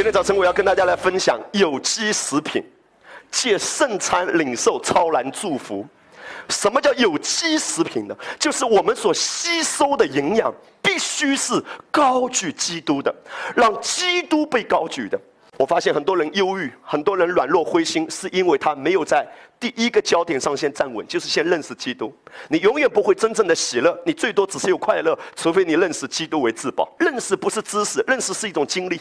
[0.00, 2.64] 今天早晨我要跟大家来分享有机食品，
[3.30, 5.86] 借圣餐领受超然祝福。
[6.48, 8.16] 什么叫有机食品呢？
[8.38, 13.14] 就是我们所吸收的营养必须是高举基督的，
[13.54, 15.20] 让基督被高举的。
[15.58, 19.28] 我发现很多人忧郁，很多人软弱灰心，是因为他没有在
[19.60, 22.10] 第一个焦点上先站稳，就是先认识基督。
[22.48, 26.90] 你永远不会真正的喜乐，你最多只是有快乐，除非你认识基督为至宝。
[26.98, 28.98] 认识不是知识，认识是一种经历。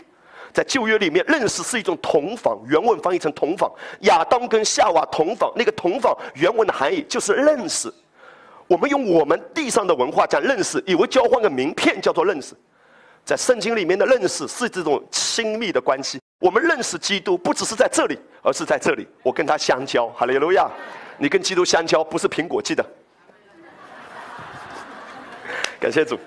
[0.53, 3.71] 在旧约里面，认识是一种同房，原文翻译成同房。
[4.01, 7.91] 亚当跟夏娃同房，那个同房原文的含义就是认识。
[8.67, 12.53] 我们用我们地上的文化讲认识，以为交换个名片叫做认识。
[13.25, 16.19] 在圣经里面的认识是这种亲密的关系。
[16.39, 19.07] 我们认识基督，不只是在这里，而是在这里。
[19.21, 20.69] 我跟他相交，哈利路亚！
[21.17, 22.83] 你跟基督相交，不是苹果记得。
[25.79, 26.17] 感谢主，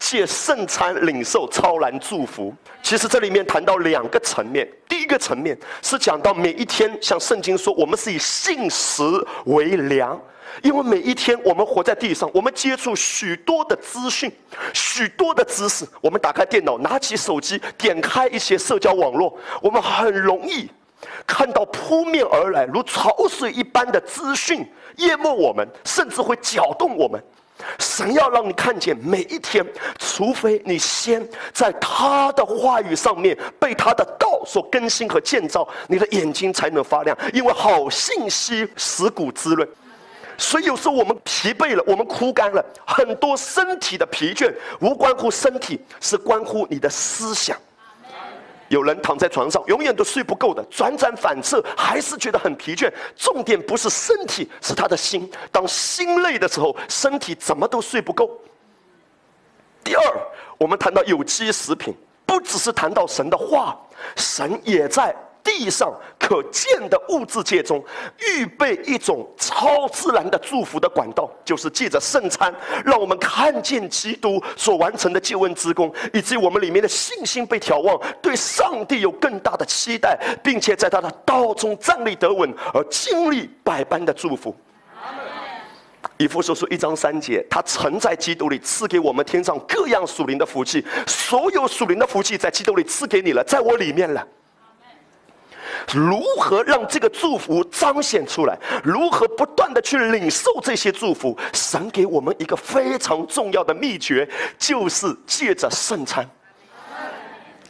[0.00, 2.52] 借圣餐领受超然祝福。
[2.82, 9.04] 其实这里面谈到两个层面，第一个层面是讲到每一天，像圣经说，我们是以信实
[9.44, 10.20] 为粮。
[10.62, 14.32] 因为每一天我们活在地上，我们接触许多的资讯，
[14.74, 15.86] 许多的知识。
[16.00, 20.68] 我们打开电脑，拿起手机，点开一些社交网络，我们很容易
[21.24, 27.22] 看到扑面而来如潮水一般的资讯淹没我们，甚至会搅动我们。
[27.78, 29.66] 神要让你看见每一天，
[29.98, 37.16] 除非你先在他的话语上面被他的道所更新和建造，你的眼睛才能发亮。
[37.32, 39.68] 因为好信息使骨滋润。
[40.36, 44.50] 所以有时候我们疲惫了，我们枯干了，很多身体的疲倦
[44.80, 47.54] 无关乎身体，是关乎你的思想。
[48.70, 52.88] 有人躺在床上，永远都睡不够的，辗转反侧，还是觉得很疲倦。
[53.16, 55.28] 重点不是身体，是他的心。
[55.50, 58.30] 当心累的时候，身体怎么都睡不够。
[59.82, 60.02] 第二，
[60.56, 61.92] 我们谈到有机食品，
[62.24, 63.76] 不只是谈到神的话，
[64.14, 65.14] 神也在。
[65.42, 67.82] 地上可见的物质界中，
[68.18, 84.54] 预备一种超自然的祝福的管道，就是借着圣餐，让我们看见基督所完成的救恩之功，以及我们里面的信心被眺望，对上帝有更大的期待，并且在他的道中站立得稳，而经历百般的祝福。
[86.16, 94.26] 以弗所书一章三节，他曾在基督里赐给我们天上各样属灵的福气，所有属灵的福气在基督里赐给你了，在我里面了。
[95.92, 98.58] 如何让这个祝福彰显出来？
[98.82, 101.36] 如何不断的去领受这些祝福？
[101.52, 106.28] 神给我们一个非常重要的秘诀，就是借着圣餐。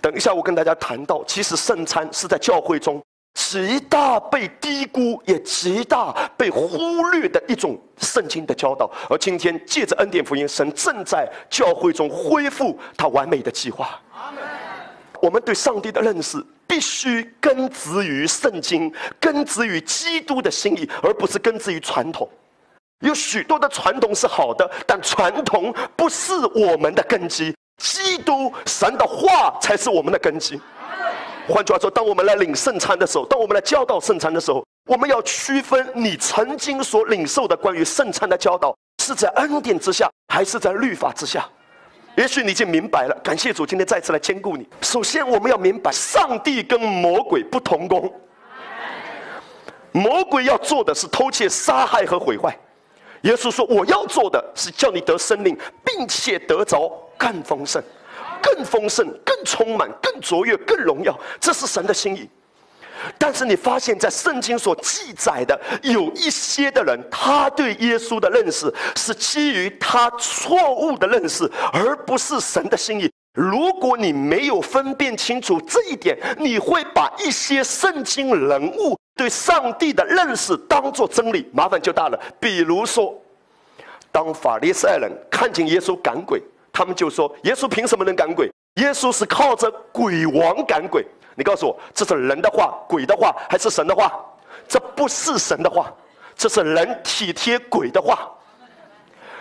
[0.00, 3.02] 等一下，我跟大家谈到，其实圣餐是在教会中
[3.34, 8.90] 极大被低估，也极大被忽略的一种圣经的教导。
[9.08, 14.00] 而今天借着恩典福音，神正在教会中恢复他完美的计划。
[15.20, 16.44] 我们对上帝的认识。
[16.70, 22.30] 必须根植于圣经，根植于基督的心意，而不是根植于传统。
[23.00, 27.52] 有许多的传统是好的，但传统不是我们的根基。
[27.78, 30.60] 基督神的话才是我们的根基。
[31.48, 41.48] 换句话说，当我们来领圣餐的时候，当我们来教导圣餐的时候，我们要区分你曾经所领受的关于圣餐的教导是在恩典之下，还是在律法之下。
[42.16, 44.68] 也许你已经明白了，感谢主，今天再次来兼顾你。
[44.82, 48.12] 首先，我们要明白，上帝跟魔鬼不同工。
[49.92, 52.56] 魔鬼要做的是偷窃、杀害和毁坏。
[53.22, 57.82] 耶稣说：“我要做的是叫你得生命，并且得着更丰盛、
[58.42, 62.28] 更丰盛、更充满、更卓越、更荣耀。”这是神的心意。
[63.18, 73.10] 但是你发现，在圣经所记载的有一些的人，他对耶稣的认识是基于他错误的认识，而不是神的心意。
[73.34, 82.20] 如果你没有分辨清楚这一点，你会把一些圣经人物对上帝的认识当作真理，麻烦就大了。
[82.40, 83.14] 比如说，
[84.10, 86.42] 当法利赛人看见耶稣赶鬼，
[86.72, 88.50] 他们就说：“耶稣凭什么能赶鬼？
[88.76, 91.06] 耶稣是靠着鬼王赶鬼。”
[91.40, 94.12] 你告诉我，这是人的话、鬼的话，还是神的话？
[94.68, 95.90] 这不是神的话，
[96.36, 98.30] 这是人体贴鬼的话。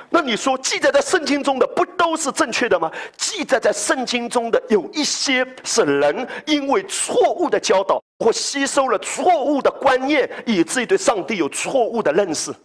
[0.10, 2.90] 那你说，记载在圣经中的不都是正确的吗？
[3.18, 12.56] 记载在圣经中的有一些是人因为错误的教导或吸收了错误的观念，以至于对上帝有错误的认识。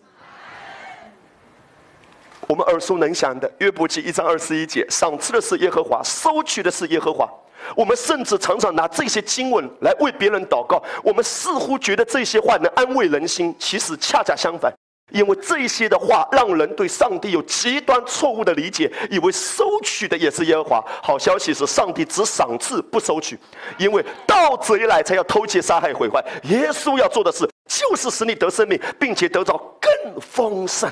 [2.46, 7.28] 我们耳熟能详的约伯记一章二十一节：赏赐的是耶和华，收取的是耶和华。
[7.76, 14.72] 我们甚至常常拿这些经文来为别人祷告，我们似乎觉得这些话能安慰人心，其实恰恰相反。
[15.10, 20.84] 因为这些的话让人对上帝有极端错误的理解，以为收取的也是耶和华。
[21.02, 23.38] 好消息是，上帝只赏赐不收取，
[23.76, 26.24] 因为盗贼来才要偷窃、杀害、毁坏。
[26.44, 30.90] 耶稣要做的事，就是使你得生命，并且得着更丰盛。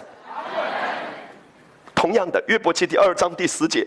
[1.94, 3.86] 同样的，约伯记第二章第十节，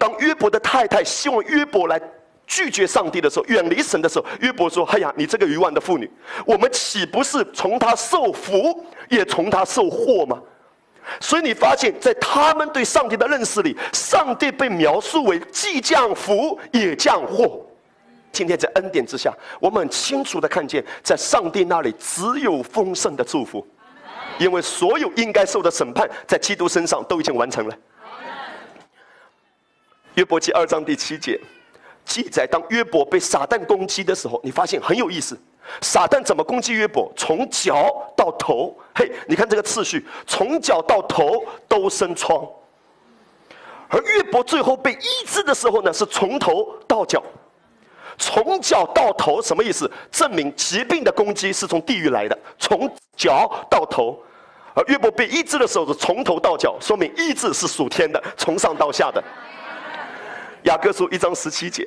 [0.00, 2.00] 当约伯的太太希望约伯来。
[2.46, 6.10] 拒绝上帝的时候，远离神的时候，约伯说：“哎呀，你这个愚妄的妇女，
[6.44, 10.36] 我们岂不是从他受福，也从他受祸吗？”
[11.20, 17.64] 所以你发现，在他们对上帝的认识里，上帝被描述为既降福也降祸。
[18.32, 23.64] 今天在恩典之下，我们很清楚的看见，在上帝那里只有丰盛的祝福，
[24.40, 27.76] 因为所有应该受的审判，在基督身上都已经完成了。
[30.14, 31.38] 约伯记二章第七节。
[32.04, 35.38] 记载，当约伯被撒旦攻击的时候，你发现很有意思。
[35.80, 37.12] 撒旦怎么攻击约伯？
[37.14, 42.44] 从脚到头，嘿，你看这个次序，从脚到头都生疮。
[43.88, 47.22] 而约伯最后被医治的时候呢，是从头到脚，
[48.18, 49.88] 从脚到头什么意思？
[50.10, 54.18] 证明疾病的攻击是从地狱来的，从脚到头。
[54.74, 59.22] 而约伯被医治的时候是从头到脚，说明医治是属天的，从上到下的。
[60.70, 61.84] 雅各书一章十七节，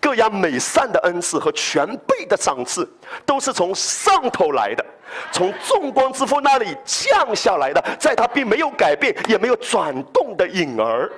[0.00, 2.88] 各样美善的恩赐和全备的赏赐，
[3.26, 4.86] 都是从上头来的，
[5.32, 11.10] 从众光之父那里降下来的，在他并没有改变，也没有转动的影儿。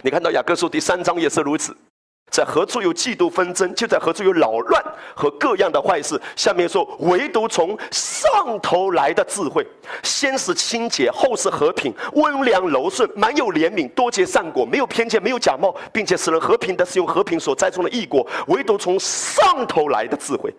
[0.00, 1.76] 你看到雅各书第三章也是如此。
[2.30, 4.82] 在何处有嫉妒纷争，就在何处有扰乱
[5.14, 6.20] 和各样的坏事。
[6.34, 9.66] 下面说，唯独从上头来的智慧，
[10.02, 18.26] 先是清洁，后是和平，温良柔顺，满有怜悯，多结善果，没有偏见，没有假冒，并且使人和平的是用和平所栽种的异果。
[18.48, 20.52] 唯独从上头来的智慧，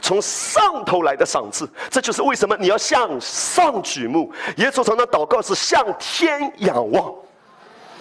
[0.00, 4.32] 从上头来的赏赐，这就是为什么你要向上举目。
[4.58, 7.12] 耶稣常常祷告是向天仰望。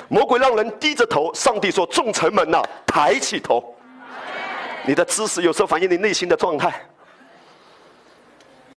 [0.10, 3.76] 魔鬼让人低着头，上帝说：“众臣们呐，抬起头。”
[4.86, 6.74] 你的知识有时候反映你内心的状态。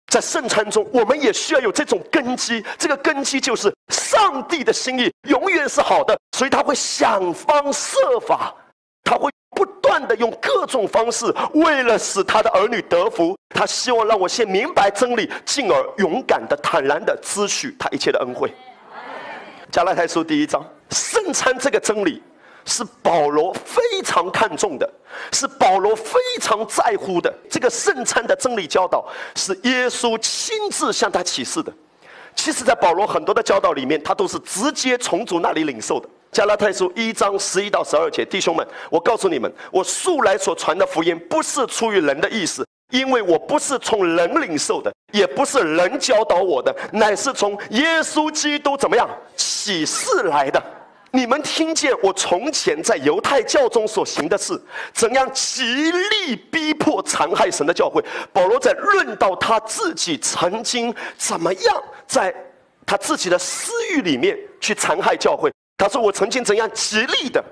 [0.08, 2.66] 在圣餐中，我们也需要有这种根基。
[2.80, 8.56] 这个根基就是上帝的心意永远是好的，所以他会想方设法，
[9.04, 18.52] 他会不断的用各种方式，为了使他的儿女得福，他希望让我先明白真理，进而勇敢的、坦然的支取他一切的恩惠。
[19.72, 20.66] 加拉太书第一章。
[20.92, 22.22] 圣餐这个真理
[22.66, 24.90] 是保罗非常看重的，
[25.32, 27.32] 是保罗非常在乎的。
[27.50, 31.72] 这个圣餐的真理教导是耶稣亲自向他启示的。
[32.36, 36.10] 其实，在保罗很多的教导里面，他都是直接从主那里领受的。
[36.32, 50.62] 加拉太书一章十一到十二节，弟兄们，我告诉你们，我素来所传的福音不是出于人的意思，因为我不是从人领受的，也不是人教导我的，乃是从耶稣基督怎么样启示来的。
[51.12, 54.60] 你们听见我从前在犹太教中所行的事，
[54.94, 58.04] 怎样极力逼迫残害神的教会？
[58.32, 62.34] 保罗在论到他自己曾经怎么样在
[62.86, 65.52] 他自己的私欲里面去残害教会。
[65.78, 67.44] 他说：“我曾经怎样极力的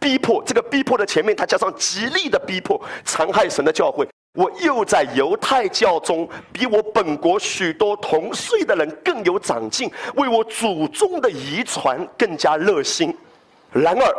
[0.00, 13.12] 逼迫，这个逼迫的前面他加上极力的逼迫，残害神的教会。”我又在犹太教中，比我本国许多同岁的人更有长进，为我祖宗的遗传更加热心。
[13.72, 14.14] 然而，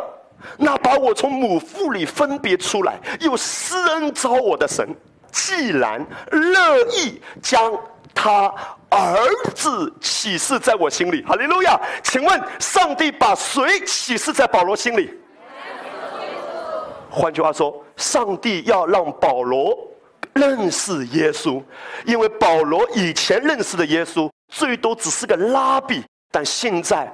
[0.58, 4.94] 那把我从母腹里分别出来，又施恩招我的神，
[5.32, 7.72] 既然乐意将
[8.14, 8.52] 他
[8.90, 11.80] 儿子启示在我心里，哈利路亚！
[12.02, 15.14] 请问，上帝把谁启示在保罗心里？
[17.08, 19.86] 换句话说，上帝要让保罗。
[20.34, 21.62] 认识耶稣，
[22.04, 27.12] 因为保罗以前认识的耶稣最多只是个拉比，但现在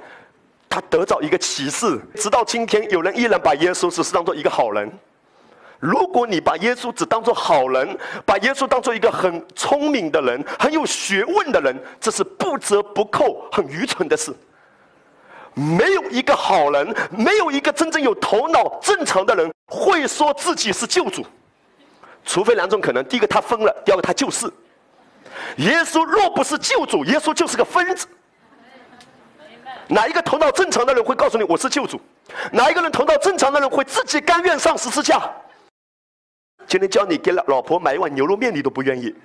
[0.69, 1.99] 他得到一个启示。
[2.15, 4.91] 直到今天，有人依然把耶稣只是当做一个好人。
[5.79, 14.33] 如果你把耶稣只当做好人，把耶稣当做一个很聪明的人、很有学问的人，这是不折不扣、很愚蠢的事。
[15.53, 21.23] 没有一个好人，没有一个真正有头脑、正常的人会说自己是救主。
[22.27, 24.51] 除非两种可能：第一个他疯了，第二个他就是。
[25.55, 28.05] 耶稣若不是救主，耶稣就是个疯子。
[29.87, 31.99] 哪一个头脑正常的人会告诉你我是救主？
[32.51, 35.21] 哪一个人头脑正常的人会自己甘愿上十字架？
[36.67, 39.15] 今天教你给老老婆买一碗牛肉面，你都不愿意。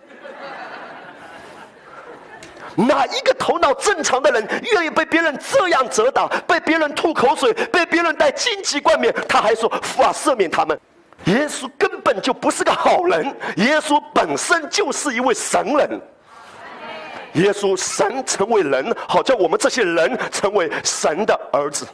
[2.76, 10.78] 哪一个头脑正常的人愿意被别人这样责打，被别人吐口水，被别人带荆棘冠冕，他还说父啊赦免他们？
[11.24, 13.24] 耶稣根本就不是个好人，
[13.56, 16.00] 耶稣本身就是一位神人。
[17.34, 21.86] 耶稣神成为人，好叫我们这些人成为神的儿子。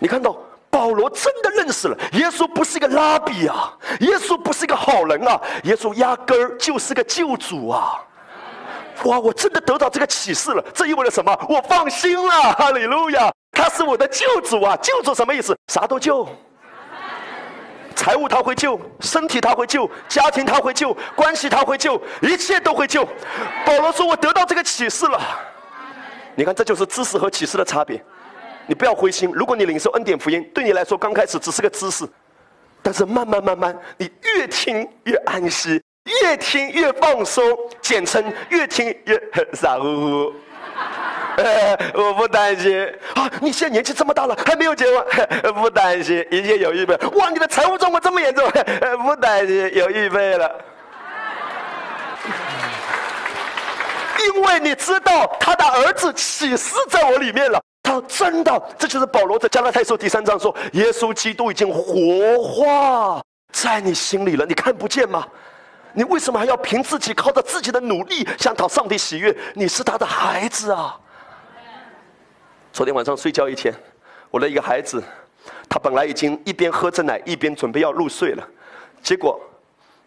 [0.00, 0.36] 你看到
[0.68, 8.02] 保罗真的认识了耶稣，不是一个拉比啊，耶稣不是一个好人啊，耶稣压根儿就是个救主啊！
[9.04, 11.36] 哇，我真的得到这个启示了，这意味着什么？
[11.48, 14.76] 我放心了，哈利路亚，他是我的救主啊！
[14.82, 15.56] 救主什么意思？
[15.68, 16.28] 啥都救。
[17.98, 23.04] 财务他会救，身体他会救，家庭他会救，关系他会救，一切都会救。
[23.66, 25.20] 保罗说：“我得到这个启示了。”
[26.36, 28.00] 你看，这就是知识和启示的差别。
[28.68, 32.08] 你不要灰心，如果你领受恩典福音，对你来说刚开始只是个知识，
[32.80, 35.82] 但是慢慢慢慢，你越听越安息，
[36.22, 37.42] 越听越放松，
[37.82, 39.20] 简称越听越
[39.54, 40.32] 傻乎乎。
[41.94, 43.30] 我不担心啊！
[43.40, 45.04] 你现在年纪这么大了，还没有结婚，
[45.54, 46.96] 不担心，一切有预备。
[47.14, 48.50] 哇，你的财务状况这么严重，
[49.04, 50.50] 不担心，有预备了。
[54.34, 65.24] 因为你知道他的儿子启示在我里面了，他真的，这就是保罗在加拉太书第三章说，耶稣基督已经活化在你心里了，你看不见吗？
[65.94, 69.34] 你为什么还要凭自己靠着自己的努力想讨上帝喜悦？
[69.54, 70.98] 你是他的孩子啊！
[72.78, 73.74] 昨天晚上睡觉以前，
[74.30, 75.02] 我的一个孩子，
[75.68, 78.48] 他本来已经一边喝着奶一边准备要入睡了，
[79.02, 79.40] 结果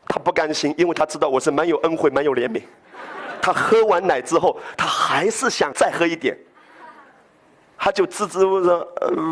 [0.06, 2.62] 他不甘心，因为他知道我是蛮有恩惠、蛮有怜悯。
[3.42, 6.38] 他喝完奶之后，他还是想再喝一点，
[7.78, 8.80] 他就支支吾吾说：“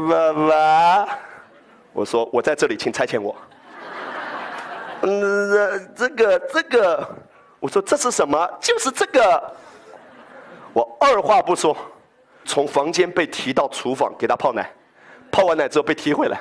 [0.09, 0.33] 爸
[1.05, 1.19] 爸，
[1.93, 3.33] 我说我在这里，请差遣我。”
[5.03, 7.09] 嗯，这个这个，
[7.61, 8.45] 我说这是什么？
[8.59, 9.53] 就是这个。
[10.73, 11.77] 我二话不说。
[12.49, 14.67] 从房间被提到厨房给他泡奶，
[15.31, 16.39] 泡完奶之后被提回来。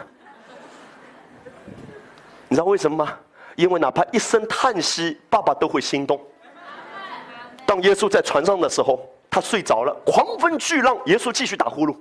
[2.48, 3.12] 你知道为什么吗？
[3.56, 6.18] 因为哪怕一声叹息，爸爸都会心动。
[7.66, 11.94] 当耶稣在船上的时候，他睡着了，狂风巨浪，耶稣继续打呼噜。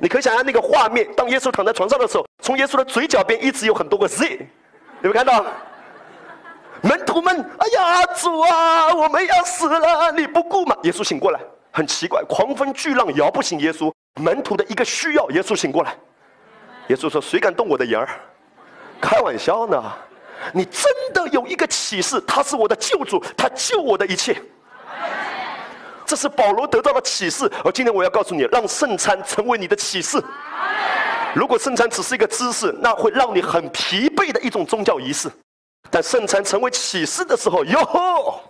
[0.00, 4.38] 你可以想象那个画面：当耶稣躺在床上的时候，从耶稣的嘴角边一直有很多个 Z，
[5.02, 5.46] 有没有看到？
[6.82, 10.76] 门徒们，哎呀，主啊，我们要死了，你不顾吗？
[10.82, 11.38] 耶稣醒过来。
[11.74, 13.92] 很奇怪，狂风巨浪摇不醒耶稣。
[14.22, 15.96] 门徒的一个需要，耶稣醒过来。
[16.86, 18.08] 耶稣说：“谁敢动我的儿？”
[19.02, 19.82] 开玩笑呢！
[20.52, 24.40] 你真的有一个启示，他是我的救主，他救我的一切。
[26.06, 27.50] 这是保罗得到的启示。
[27.64, 30.22] 而今天我要告诉你，让圣餐成为你的启示。
[31.34, 35.28] 如果圣餐只是一个知识，那会让你很疲惫的一种宗教仪式。
[35.90, 38.40] 但圣餐成为启示的时候，哟！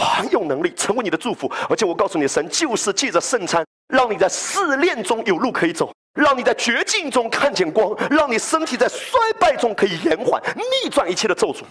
[0.00, 11.62] 很有能力成为你的祝福，而且我告诉你，神就是借着圣餐，让你在试炼中有路可以走，让你在绝境中看见光，让你身体在衰败中可以延缓、逆转一切的咒诅。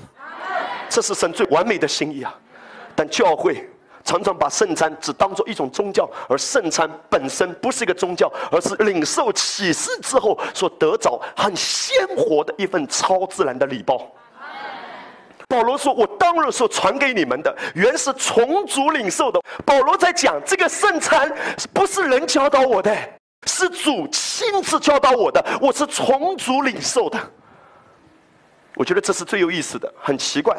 [0.88, 2.34] 这是神最完美的心意啊！
[2.96, 3.70] 但教会
[4.04, 14.06] 常常把圣餐只当做一种宗教，而圣餐本身不是一个宗教，而是领受启示之后所得着很鲜活的一份超自然的礼包。
[15.50, 21.30] 保罗说：“我当日所传给你们的，原是从主领受的。”保罗在讲这个圣餐，
[21.74, 22.96] 不是人教导我的，
[23.48, 25.44] 是主亲自教导我的。
[25.60, 27.20] 我是从主领受的。
[28.76, 29.92] 我觉得这是最有意思的。
[30.00, 30.56] 很奇怪，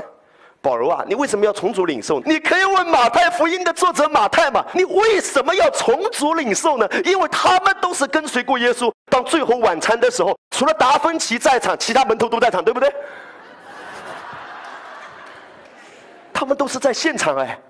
[0.60, 2.20] 保罗啊，你为什么要从主领受？
[2.26, 4.66] 你可以问马太福音的作者马太嘛？
[4.72, 6.88] 你为什么要从主领受呢？
[7.04, 8.92] 因为他们都是跟随过耶稣。
[9.08, 12.92] 当最后晚餐的时候，除了达芬奇在场，其他门徒都在场，对不对？
[16.40, 17.60] 他们都是在现场哎，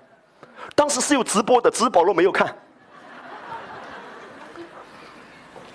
[0.75, 2.55] 当时是有直播的，只是保罗没有看。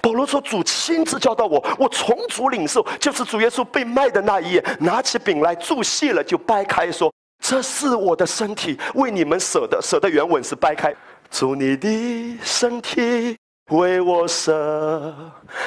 [0.01, 7.13] 保罗说：“主亲自教导我，我从主领受，就是主耶稣被卖的那一夜，拿起饼来注谢了，就掰开说
[7.45, 10.95] ：‘这是我的身体，为你们舍的。’舍的原文是掰开，
[11.31, 13.37] 主你的身体
[13.73, 15.15] 为我舍，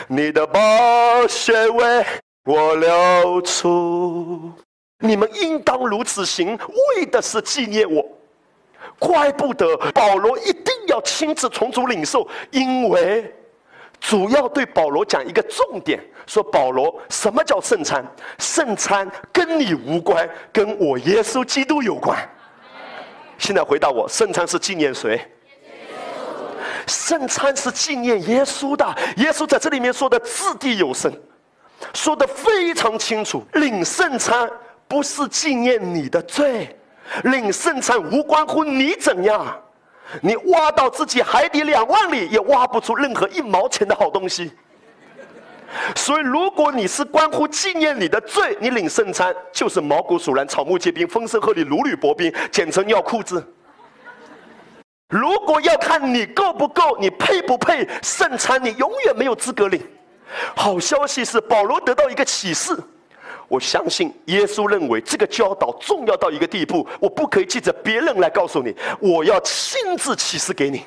[0.08, 0.60] 你的宝
[1.28, 2.04] 血为
[2.46, 4.52] 我流出。”
[5.00, 6.58] 你们应当如此行，
[6.96, 8.06] 为的是纪念我。
[8.98, 13.34] 怪不得保罗一定要亲自从主领受，因为
[14.00, 18.06] 主要对保罗讲一个重点：说保罗，什么叫圣餐？
[18.40, 22.18] 圣餐跟你无关，跟我耶稣基督有关。
[23.38, 25.26] 现在回答我，圣餐是纪念谁？
[26.88, 28.86] 圣餐是纪念耶稣的。
[29.16, 31.14] 耶稣在这里面说的掷地有声，
[31.94, 33.42] 说的非常清楚。
[33.54, 34.50] 领圣餐。
[34.90, 36.76] 不是纪念你的罪，
[37.26, 39.56] 领圣餐无关乎你怎样，
[40.20, 44.52] 你挖到自己海底两万里也挖不出任何一毛钱的好东西。
[45.96, 53.46] 所以，如果你是关乎纪念你的罪，你领圣餐就是毛骨悚然、草木皆兵、风声鹤唳、如履薄冰，简称尿裤子。
[55.10, 59.80] 如果要看你够不够，你配不配圣餐，你永远没有资格领。
[60.56, 62.76] 好消息是，保罗得到一个启示。
[63.50, 70.86] 我相信耶稣认为这个教导重要到一个地步，我不可以记着别人来告诉你，我要亲自启示给你。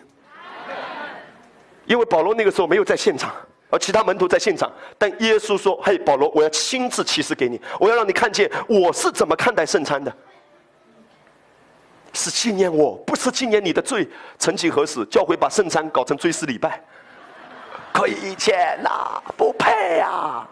[1.84, 3.34] 因为保罗那个时候没有在现场，
[3.68, 10.14] 而其他门徒在现场，但耶稣说：“嘿，保罗，我要亲自启示给你，我要让你看见我是怎么看待圣餐的。”
[12.14, 14.08] 是纪念我，不是纪念你的罪。
[14.38, 16.80] 曾几何时，教会把圣餐搞成追思礼拜，
[17.92, 20.46] 亏钱呐，不配呀。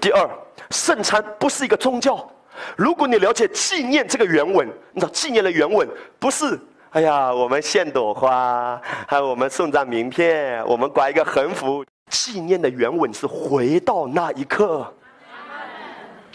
[0.00, 0.28] 第二，
[0.70, 2.28] 圣餐不是一个宗教。
[2.76, 5.88] 如果你了解纪念这个原文，你知道纪念的原文
[6.18, 6.58] 不是
[6.90, 11.84] “哎呀，我们献朵花，还有我们送张名片，我们挂一个横幅”。
[12.10, 14.90] 纪念的原文是回到那一刻。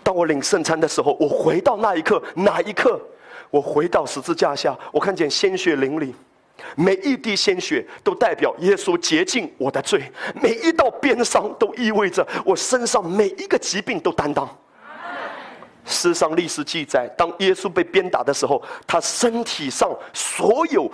[0.04, 3.02] 当我领圣餐的时候，我回到那一刻，哪一刻？
[3.50, 6.14] 我回到十字架下，我看见鲜血淋漓，
[6.76, 14.48] 每一滴鲜血都代表耶稣洁净我的罪，每一道鞭伤都意味着我身上每一个疾病都担当。
[15.86, 20.90] 诗上历史记载，当耶稣被鞭打的时候，他身体上所有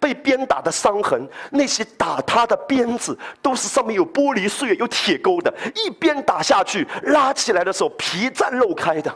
[0.00, 9.14] 被鞭打的伤痕，那些打他的鞭子都是上面有玻璃碎、有铁钩的，一鞭打下去，拉起来的时候皮绽肉开的。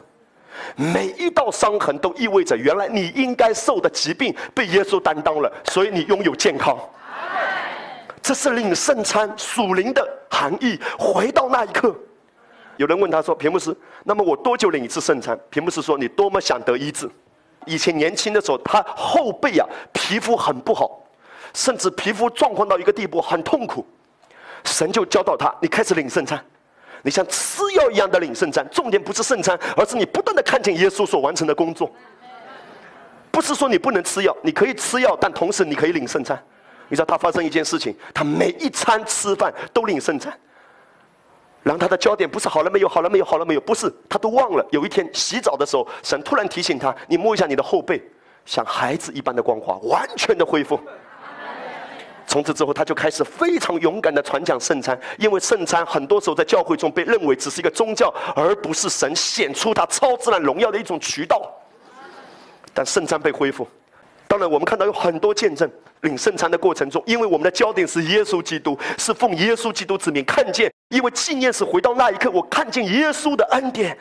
[0.76, 6.78] 每一道伤痕都意味着，原来你应该受的疾病被耶稣担当了，所以你拥有健康。
[8.22, 10.78] 这是领圣餐属灵的含义。
[10.98, 11.94] 回到那一刻，
[12.76, 17.08] 有人问他说：“平牧师，那么我多久领一次圣餐？”平牧师说：“你多么想得医治。”
[17.64, 21.00] 以前年轻的时候，他后背啊皮肤很不好，
[21.54, 23.86] 甚至皮肤状况到一个地步很痛苦，
[24.64, 26.44] 神就教导他：“你开始领圣餐。”
[27.02, 31.90] 你像吃药一样的领圣餐，重点不是圣餐，而是你不断的看见耶稣所完成的工作。
[33.30, 36.42] 不是说你不能吃药，你可以吃药，但同时你可以领圣餐。
[36.88, 40.32] 你知道他发生一件事情，他每一餐吃饭都领圣餐，
[41.62, 44.66] 然后他的焦点不是好了没有，好了没有，好了没有，不是他都忘了。
[44.70, 48.02] 有一天洗澡的时候，神突然提醒他：“你摸一下你的后背，
[48.44, 50.80] 像孩子一般的光滑，完全的恢复。”
[52.28, 61.50] 从此之后，他就开始非常勇敢的传讲圣餐，因为圣餐很多时候在教会中被认为只是一个宗教，而不是神显出他超自然荣耀的一种渠道。
[62.74, 63.66] 但圣餐被恢复，
[64.28, 65.68] 当然我们看到有很多见证，
[66.02, 73.96] 领圣餐的过程中，因为我们的焦点是耶稣基督，是奉耶稣基督之名看见，因为纪念是回到那一刻，我看见耶稣的恩典，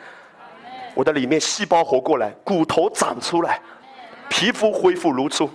[0.94, 3.58] 我的里面细胞活过来，骨头长出来，
[4.28, 5.48] 皮肤恢复如初。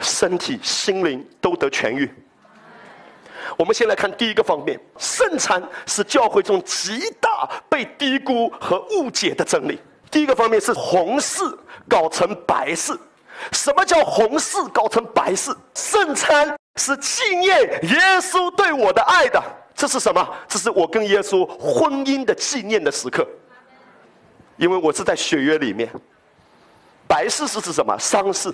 [0.00, 2.10] 身体、心灵都得痊愈。
[3.56, 9.80] 我们先来看第一个方面：圣餐是教会中极大被低估和误解的真理。
[10.10, 11.42] 第一个方面是红事
[11.88, 12.98] 搞成白事。
[13.52, 15.56] 什么叫红事搞成白事？
[15.74, 19.42] 圣餐是纪念耶稣对我的爱的。
[19.74, 20.28] 这是什么？
[20.48, 23.26] 这是我跟耶稣婚姻的纪念的时刻。
[24.56, 25.88] 因为我是在血约里面。
[27.06, 27.96] 白事是指什么？
[27.98, 28.52] 丧事。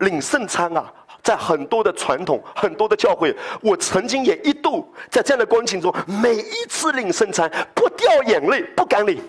[0.00, 9.20] 领圣餐啊，在很多的传统、很多的教会，我曾经也一度在这样的光景中，每一次领圣餐不掉眼泪不敢领，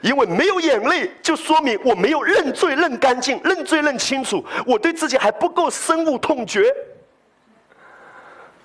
[0.00, 6.72] 因为没有眼泪就说明我没有认罪认干净、认罪认清楚，我对自己还不够深恶痛绝，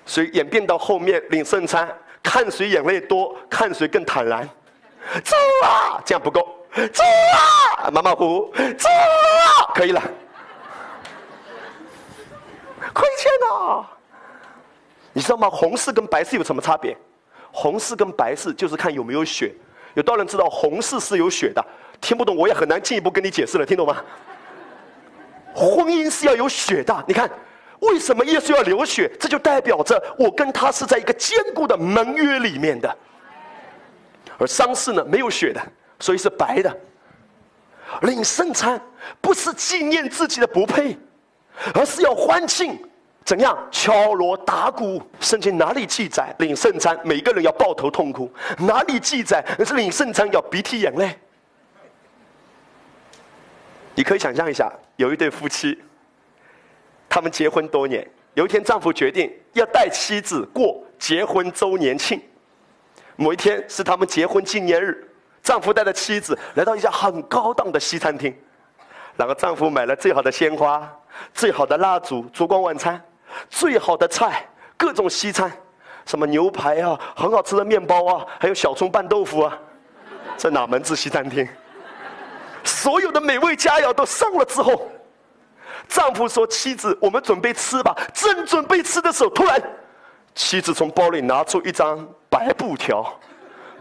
[0.06, 1.88] 所以演变到后面领圣餐，
[2.22, 4.48] 看谁眼泪多，看谁更坦然，
[5.22, 6.40] 走啊，这样不够，
[6.74, 7.02] 走
[7.82, 10.02] 啊，马马虎虎，走啊，可以了。
[12.92, 13.84] 亏欠呐！
[15.12, 15.48] 你知道吗？
[15.50, 16.96] 红事跟白事有什么差别？
[17.50, 19.54] 红事跟白事就是看有没有血。
[19.94, 21.64] 有多少人知道红事是有血的？
[22.00, 23.96] 听不懂我也很难进一步跟你解释了，听懂吗？
[25.54, 27.04] 婚姻是要有血的。
[27.08, 27.28] 你看，
[27.80, 29.10] 为什么耶稣要流血？
[29.18, 32.96] 这就代表着我跟他是在一个坚固的盟约里面的。
[34.38, 35.60] 而丧事呢，没有血的，
[35.98, 36.76] 所以是白的。
[38.02, 38.80] 领圣餐
[39.20, 40.96] 不是纪念自己的不配。
[41.74, 42.78] 而是要欢庆，
[43.24, 45.02] 怎样敲锣打鼓？
[45.20, 48.30] 圣经哪里记载领圣餐，每个人要抱头痛哭？
[48.58, 51.16] 哪里记载是领圣餐要鼻涕眼泪？
[53.94, 55.76] 你可以想象一下，有一对夫妻，
[57.08, 62.20] 他们结婚多年，有一天丈夫决定要带妻子过结婚周年庆。
[63.16, 65.04] 某一天是他们结婚纪念日，
[65.42, 68.32] 丈夫带着妻子来到一家很高档的西餐厅，
[69.16, 70.88] 然后丈夫买了最好的鲜花。
[71.34, 73.00] 最好的蜡烛、烛光晚餐，
[73.48, 75.50] 最好的菜，各种西餐，
[76.06, 79.58] 什么牛排啊，很好吃的面包啊，还有小葱拌豆腐啊，
[80.36, 81.48] 在哪门子西餐厅？
[82.64, 84.90] 所有的美味佳肴都上了之后，
[85.88, 89.62] 丈夫说：“妻子，我们准备吃吧。”正准备吃的时候，突然，
[90.34, 93.04] 妻子从包里拿出一张白布条，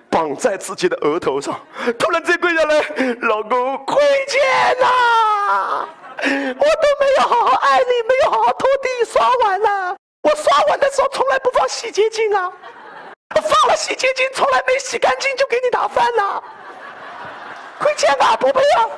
[0.10, 1.60] 绑在自己的额头上。
[2.00, 2.82] 突然间跪下来
[3.28, 4.40] ：“老公，亏欠
[4.80, 5.86] 呐！
[6.24, 9.96] 我都没有好好爱你，没有好好拖地、刷碗呐。
[10.24, 12.52] 我刷碗的时候从来不放洗洁精啊，
[13.36, 16.44] 我放了洗洁精从来没洗干净就给你打饭了。”
[17.80, 18.90] 亏欠吧，宝贝啊！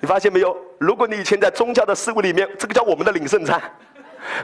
[0.00, 0.54] 你发现没有？
[0.78, 3.58] 如果你以前在宗教的思维里面，这个叫我们的领圣餐，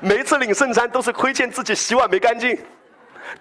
[0.01, 2.59] 每一次领圣餐都是亏欠自己洗碗没干净，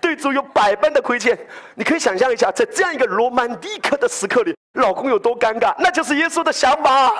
[0.02, 1.40] 对主有百般的亏欠。
[1.74, 5.74] 你可以想象一下，在这样一个罗曼蒂克的时刻里，老公有多尴尬？
[5.80, 7.14] 那就是耶稣的想法。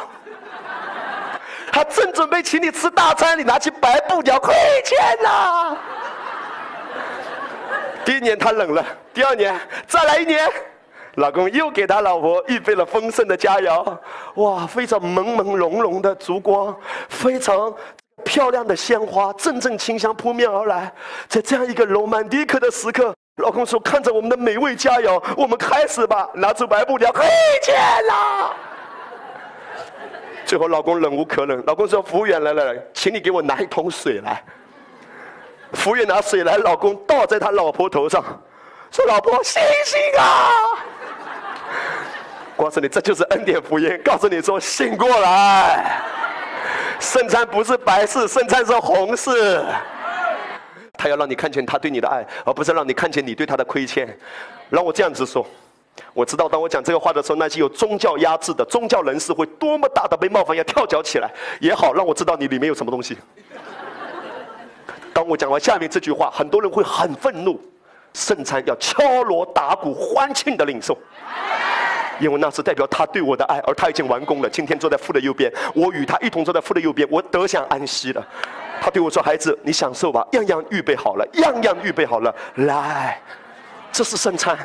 [1.72, 4.54] 他正准备请你吃大餐，你拿起白布条，亏
[4.84, 5.78] 欠呐！
[8.04, 9.58] 第一年他冷了，第二年
[9.88, 10.52] 再来一年。
[11.16, 13.98] 老公又给他老婆预备了丰盛的佳肴，
[14.36, 16.74] 哇，非常朦朦胧胧的烛光，
[17.10, 17.74] 非常
[18.24, 20.92] 漂亮的鲜花，阵阵清香扑面而来。
[21.28, 27.26] 在这样一个罗曼蒂克的时刻，老公说：“看着我们的美味佳肴，我们开始吧。”拿出白布条，亏
[27.62, 27.76] 欠
[28.08, 28.56] 了。
[30.52, 34.44] 最后，老公忍无可忍，老公说：“服务员来了，请你给我拿一桶水来。”
[35.72, 38.22] 服务员拿水来，老公倒在他老婆头上，
[38.92, 40.52] 说：“老婆，醒醒啊！”
[42.58, 43.98] 告诉你，这就是恩典福音。
[44.04, 46.02] 告诉你说，醒过来，
[47.00, 49.64] 圣餐不是白事，圣餐是红事。
[50.98, 54.06] 他要让你看见他对你的爱，而不是让你看见你对他的亏欠。
[54.70, 55.48] 让我这样子说，
[56.14, 63.18] 我知道，当我讲这个话的时候，那些有宗教压制的宗教人士会多么大的被冒犯，要跳脚起来也好，让我知道你里面有什么东西。
[65.14, 67.60] 当我讲完下面这句话，很多人会很愤怒。
[68.14, 70.98] 圣餐要敲锣打鼓欢庆的领受。
[72.20, 74.50] 因为那是代表他对我的爱，而他已经完工了。
[74.50, 78.24] 今天坐在父的右边，我与他一同坐在父的右边，我得享安息了。
[78.82, 83.20] 他对我说：“孩子，你享受吧，样样预备好了，样样预备好了，来，
[83.92, 84.58] 这是圣餐。”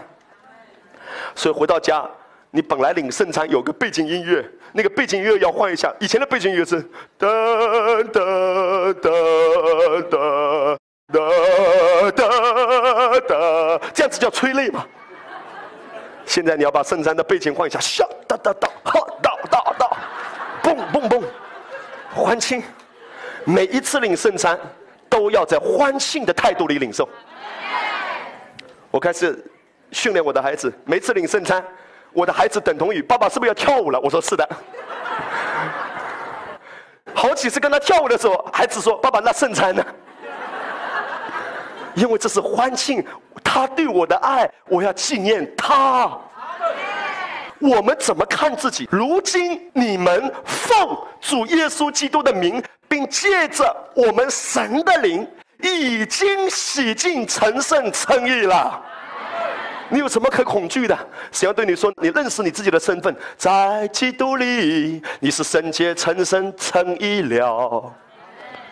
[1.37, 2.05] 所以回到家，
[2.51, 5.95] 你本来领圣餐有个背景音乐，那个背景音乐要换一下。
[6.01, 6.81] 以前的背景音乐是
[7.19, 7.29] 哒
[8.13, 8.21] 哒
[8.95, 9.11] 哒
[10.11, 10.19] 哒哒
[11.13, 12.21] 哒
[13.21, 14.85] 哒，这样子叫催泪嘛。
[16.25, 19.97] 现在你要把圣餐的背景换一下，笑哒哒哒，哈哒哒哒，
[20.63, 21.23] 蹦蹦蹦，
[22.13, 22.63] 欢庆！
[23.45, 24.59] 每一次领圣餐，
[25.09, 27.09] 都要在欢庆的态度里领受。
[28.91, 29.39] 我开始
[29.93, 31.65] 训练我的孩子，每次领圣餐，
[32.13, 33.99] 我的孩子等同于爸爸是不是要跳舞了？
[34.01, 34.49] 我说是的。
[37.15, 39.85] 好几次跟他跳舞的时候，孩子说：“爸爸，那圣餐呢？”
[41.95, 43.05] 因为这是欢庆。
[43.43, 46.19] 他对我的爱，我要纪念他。
[47.59, 48.87] 我们怎么看自己？
[48.91, 55.27] 如今你们奉主耶稣基督的名，并借着我们神的灵，
[55.63, 58.83] 已经洗净、成圣、称义了。
[59.89, 60.99] 你有什么可恐惧的？
[61.31, 67.93] 神要对你说：你认识你自己的身份，在基督里，你是圣洁、成圣、称义了。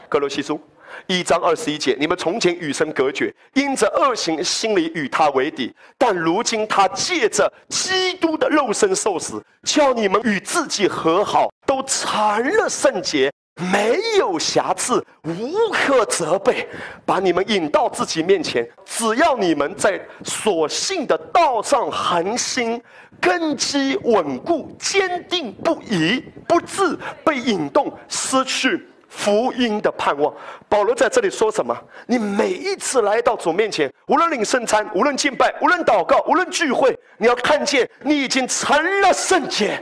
[0.08, 0.60] 格罗西书。
[1.08, 12.08] 一章二十一节，你们从前与神隔绝，因着恶行，心里与他为敌；但如今他借着基督的肉身受死，叫你们与自己和好，都成
[12.56, 16.68] 了圣洁，没有瑕疵，无可责备，
[17.06, 18.68] 把你们引到自己面前。
[18.84, 22.82] 只要你们在所信的道上恒心，
[23.20, 28.88] 根基稳固，坚定不移，不致被引动，失去。
[29.08, 30.34] 福音的盼望，
[30.68, 31.72] 保罗在这里说什么？
[32.04, 39.80] 你每一次来到主面前，无论领圣餐，无论敬拜，无论祷告，无论聚会，你要看见你已经成了圣洁，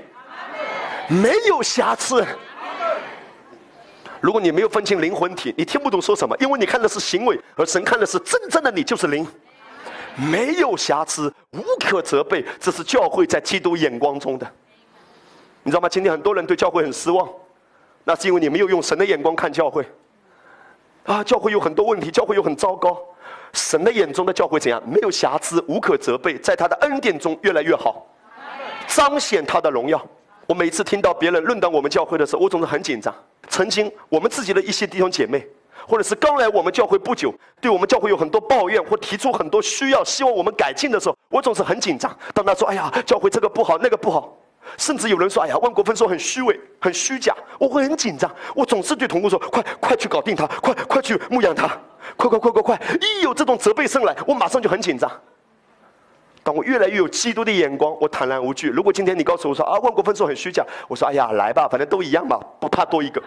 [1.09, 2.23] 没有瑕疵。
[4.23, 9.27] 如果你没有分清灵魂体，你听不懂说什么，因为你看的是行为，而神看的是真正的你就是灵，
[10.15, 12.45] 没有瑕疵，无可责备。
[12.61, 14.49] 这是教会在基督眼光中的，
[15.65, 15.89] 你知道吗？
[15.89, 17.29] 今天很多人对教会很失望。
[18.05, 19.85] 那是因为你没有用神的眼光看教会，
[21.05, 22.97] 啊，教会有很多问题，教会又很糟糕。
[23.53, 24.81] 神的眼中的教会怎样？
[24.89, 28.07] 没有瑕疵，无可责备，在他的恩典中越来越好，
[28.87, 30.01] 彰显他的荣耀。
[30.53, 33.15] 我每次听到别人论断我们教会的时候，我总是很紧张。
[33.49, 35.49] 曾经我们自己的一些弟兄姐妹，
[35.89, 42.15] 或者是刚来我们教会不久，对我们教会有很多抱怨或提出很多需要，希望我们改进的时候，我总是很紧张。
[42.35, 44.37] 当他说：“哎呀，教会这个不好，那个不好。”
[44.77, 51.67] 甚至有人说：“哎呀，万国分说很虚伪，很虚假。”我会很紧张，我总是对同工说：“快快去搞定他，快快去牧养他。”
[52.15, 52.83] 快快快快快！
[53.01, 55.11] 一有这种责备声来，我马上就很紧张。
[56.45, 58.69] 当我越来越有基督的眼光，我坦然无惧。
[58.69, 63.23] 如果今天你告诉我说啊，万国分数很虚假，我说哎呀，来吧，反正都一样嘛，不怕多一个。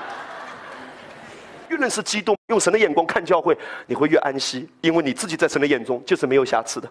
[1.68, 6.90] 越认识基督，用神的眼光看教会，你会越安息，因为你自己在神的眼中就是没有瑕疵的。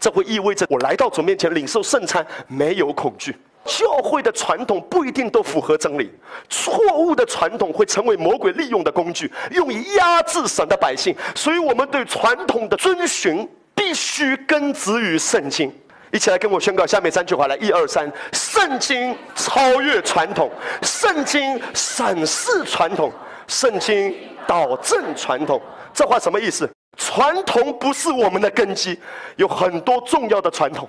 [0.00, 3.36] 这会意味着我来到主面前领受圣餐，没有恐惧。
[3.64, 6.12] 教会的传统不一定都符合真理，
[6.48, 11.14] 错误的传统会成为魔鬼利用的工具，用以压制神的百姓。
[11.34, 15.72] 所以，我们对传统的遵循必须根植于圣经。
[16.12, 20.50] 一起来跟我宣告下面三句话：来，一二三，圣经超越传统，
[20.82, 23.10] 圣经审视传统，
[23.48, 24.14] 圣经
[24.46, 25.60] 导正传统。
[25.92, 26.70] 这话什么意思？
[26.96, 28.96] 传统不是我们的根基，
[29.34, 30.88] 有很多重要的传统。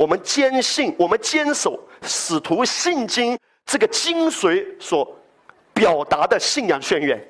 [0.00, 5.06] 我们坚信，我们坚守使徒信经这个精髓所
[5.74, 7.22] 表达的信仰宣言，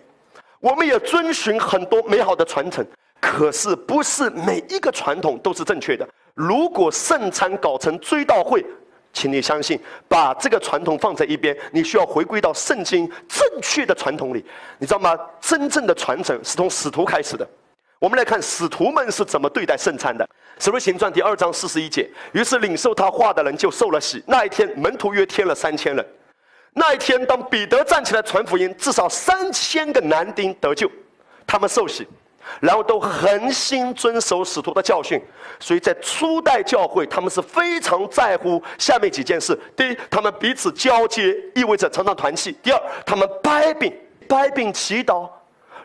[0.60, 2.86] 我们也遵循很多美好的传承。
[3.20, 6.08] 可是，不是每一个传统都是正确的。
[6.32, 8.64] 如果圣餐搞成追悼会，
[9.12, 14.44] 请你相信，把这个传统放在一边，你需要回归到圣经正确的传统里。
[14.78, 15.18] 你知道吗？
[15.40, 17.44] 真正的传承是从使徒开始的。
[17.98, 20.24] 我们来看使徒们是怎么对待圣餐的，
[20.60, 22.06] 《使徒行传》第二章四十一节。
[22.32, 24.22] 于是领受他话的人就受了洗。
[24.26, 26.06] 那一天，门徒约添了三千人。
[26.74, 30.88] 那一天，当彼得站起来传福音，至少三千个男丁得救，
[31.46, 32.06] 他们受洗，
[32.60, 35.18] 然后都恒心遵守使徒的教训。
[35.58, 43.90] 所以在初代教会，他们是非常在乎下面几件事：第一，他们彼此交接，意味着常常团契；第二，他们掰饼，
[44.28, 45.26] 掰饼祈祷。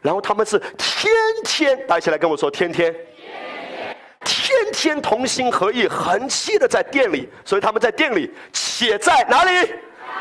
[0.02, 1.12] 然后他们是天
[1.46, 2.96] 天，大家一起来跟我说，天天，
[4.26, 7.30] 天天同心合意，恒期的在店里。
[7.46, 9.70] 所以他们在店里，且在哪里？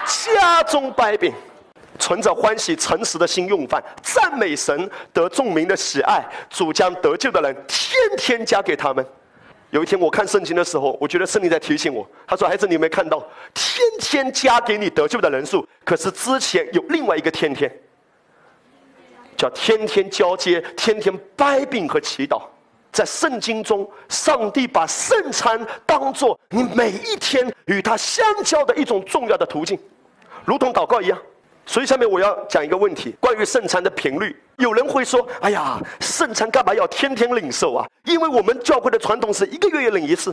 [0.06, 1.32] 家中掰饼，
[1.98, 6.22] 存着欢喜诚实的心用饭，赞美神得众民的喜爱。
[6.50, 9.04] 主将得救的人天天加给他们。
[9.70, 13.18] 有一天我看圣经的时候，我觉得圣灵在提醒我，他说：“孩子，你有没有看到
[13.52, 15.66] 天天加给你得救的人数？
[15.84, 17.68] 可是之前有另外一个天天。”
[19.36, 22.40] 叫天天交接，天天掰饼和祈祷。
[22.94, 29.76] 在圣经中，上帝把圣餐当做你每一天与他相交的一种重要的途径，
[30.44, 31.18] 如同祷告一样。
[31.66, 34.40] 所以，下面我要讲一个问题：关于圣餐的频率。
[34.58, 37.84] 有人会说：“哎呀，圣餐干嘛要天天领受啊？
[38.04, 40.32] 因为我们教会的传统是一个月领一次，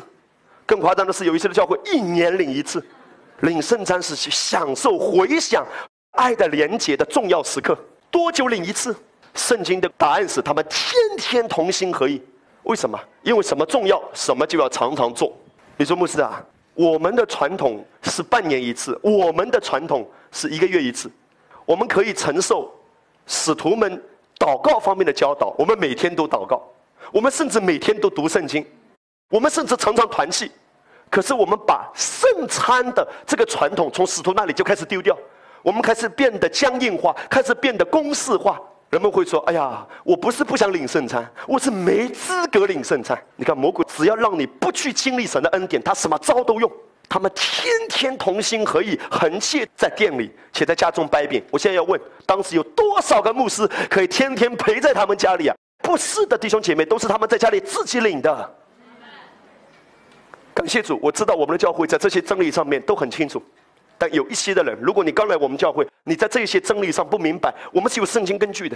[0.67, 2.85] 更夸张的是，有一些的教会一年领一次。
[3.39, 5.65] 领圣餐是去享受、回想
[6.11, 7.75] 爱的连结的重要时刻。”
[8.11, 8.95] 多久领一次？
[9.33, 12.21] 圣经的答案是他们天天同心合意。
[12.63, 12.99] 为什么？
[13.23, 15.33] 因为什么重要，什么就要常常做。
[15.77, 16.43] 你说牧师啊，
[16.73, 21.11] 我们的传统是半年一次，我们的传统是一个月一次。
[21.65, 22.71] 我们可以承受
[23.25, 24.01] 使徒们
[24.37, 26.61] 祷告方面的教导，我们每天都祷告，
[27.11, 28.65] 我们甚至每天都读圣经，
[29.29, 30.51] 我们甚至常常团契。
[31.09, 35.17] 可是我们把圣餐的这个传统从使徒那里就开始丢掉。
[35.61, 38.59] 我们开始变得僵硬化，开始变得公式化。
[38.91, 46.69] 人们会说：“哎呀，我不是不想领圣餐，我是没资格领圣餐。”你看，魔鬼只要让你不去经历神的恩典，他什么招都用。
[47.07, 51.41] 他们天天同心合意，横切在店里，且在家中掰饼。
[51.49, 55.55] 我现在要问：当时有多少个牧师可以天天陪在他们家里啊？
[55.81, 58.55] 不是的，弟兄姐妹，都是他们在家里自己领的。
[60.53, 63.41] 感谢主，我知道我们的教会在这些真理上面都很清楚。
[64.01, 68.75] 但有一些的人，如果你刚来我们教会，你在这些真理上不明白，我们是有圣经根据的。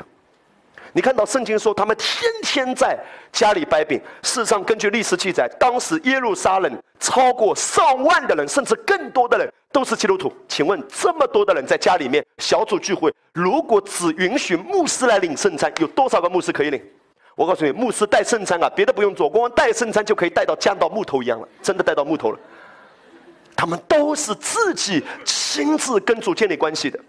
[0.93, 2.95] 你看到圣经说他们天天在
[3.31, 3.99] 家里掰饼。
[4.21, 10.31] 事实上，根据历史记载，当时耶路撒冷超过上万的人，甚至更多的人都是基督徒。
[10.47, 16.79] 请问，这么多的人在家里面小组聚会，如果只允许牧师来领圣餐，有多少个牧师可以领？
[17.33, 22.37] 我告诉你，牧师带圣餐啊，别的不用做，光带圣餐就可以带到降到木头一样了，真的带到木头了。
[23.55, 26.99] 他们都是自己亲自跟主建立关系的。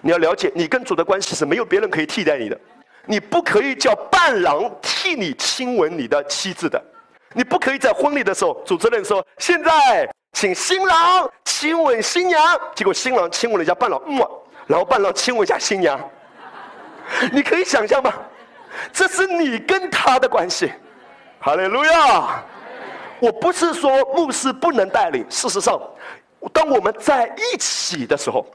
[0.00, 2.58] 你要了解，你跟主的关系是没有别人可以替代你的。
[3.06, 6.82] 你不可以叫伴郎替你亲吻你的妻子的。
[7.32, 12.40] 你不可以在婚礼的时候，主持人说：“现在请新郎亲吻新娘。”
[12.74, 14.16] 结果新郎亲吻了一下伴郎，嗯，
[14.66, 15.98] 然后伴郎亲吻一下新娘。
[17.32, 18.12] 你可以想象吗？
[18.92, 20.72] 这是你跟他的关系。
[21.40, 22.42] 哈利路亚。
[23.24, 25.24] 我不是说牧师不能带领。
[25.30, 25.80] 事实上，
[26.52, 28.46] 当我们在一起的时候，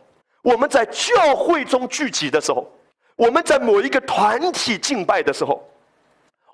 [0.44, 2.70] 我们在教会中聚集的时候，
[3.16, 5.68] 我们在某一个团体敬拜的时候，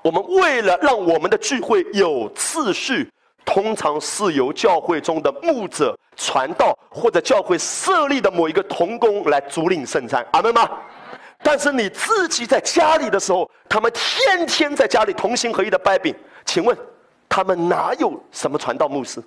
[0.02, 3.12] 我们为了让我们的聚会有次序，
[3.44, 10.26] 通常是由教会中的牧者传道，或者教会设立的某一个童工来主领圣餐。
[10.32, 10.70] 阿门吗？
[11.44, 16.76] 但是你自己在家里的时候，他们天天在家里同心合一的掰饼，请问
[17.28, 19.22] 他们哪有什么传道牧师？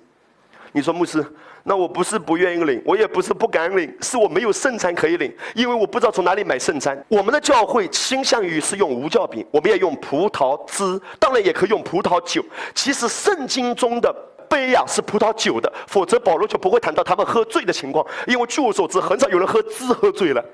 [0.71, 1.25] 你说牧师，
[1.63, 7.03] 那我不是不愿意领，我也不是不敢领，是我没有圣餐可以领，因为我不知道从哪里买圣餐。
[7.07, 12.45] 我们的教会倾向于是用无酵饼，我们也用葡萄汁，当然也可以用葡萄酒。
[12.75, 14.13] 其实圣经中的
[14.47, 18.05] 杯呀是葡萄酒的，否则保罗就不会谈到他们喝醉的情况。
[18.27, 20.45] 因为据我所知，很少有人喝汁喝醉了，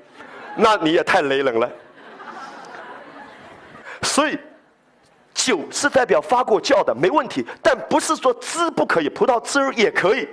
[0.56, 1.70] 那你也太雷人了。
[4.00, 4.38] 所以。
[5.46, 10.28] 酒是代表发过酵的，没问题，但不是说汁不可以，葡萄汁也可以。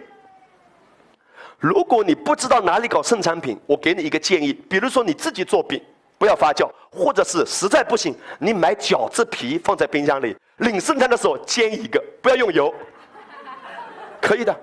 [1.59, 5.79] 如果你不知道哪里搞盛产品，我给你一个建议，比如说你自己做饼，
[6.17, 12.73] 不要发酵，或者是实在不行，你买饺子皮放在冰箱里，领圣餐的时候煎一个，不要用油，
[14.19, 14.55] 可以的。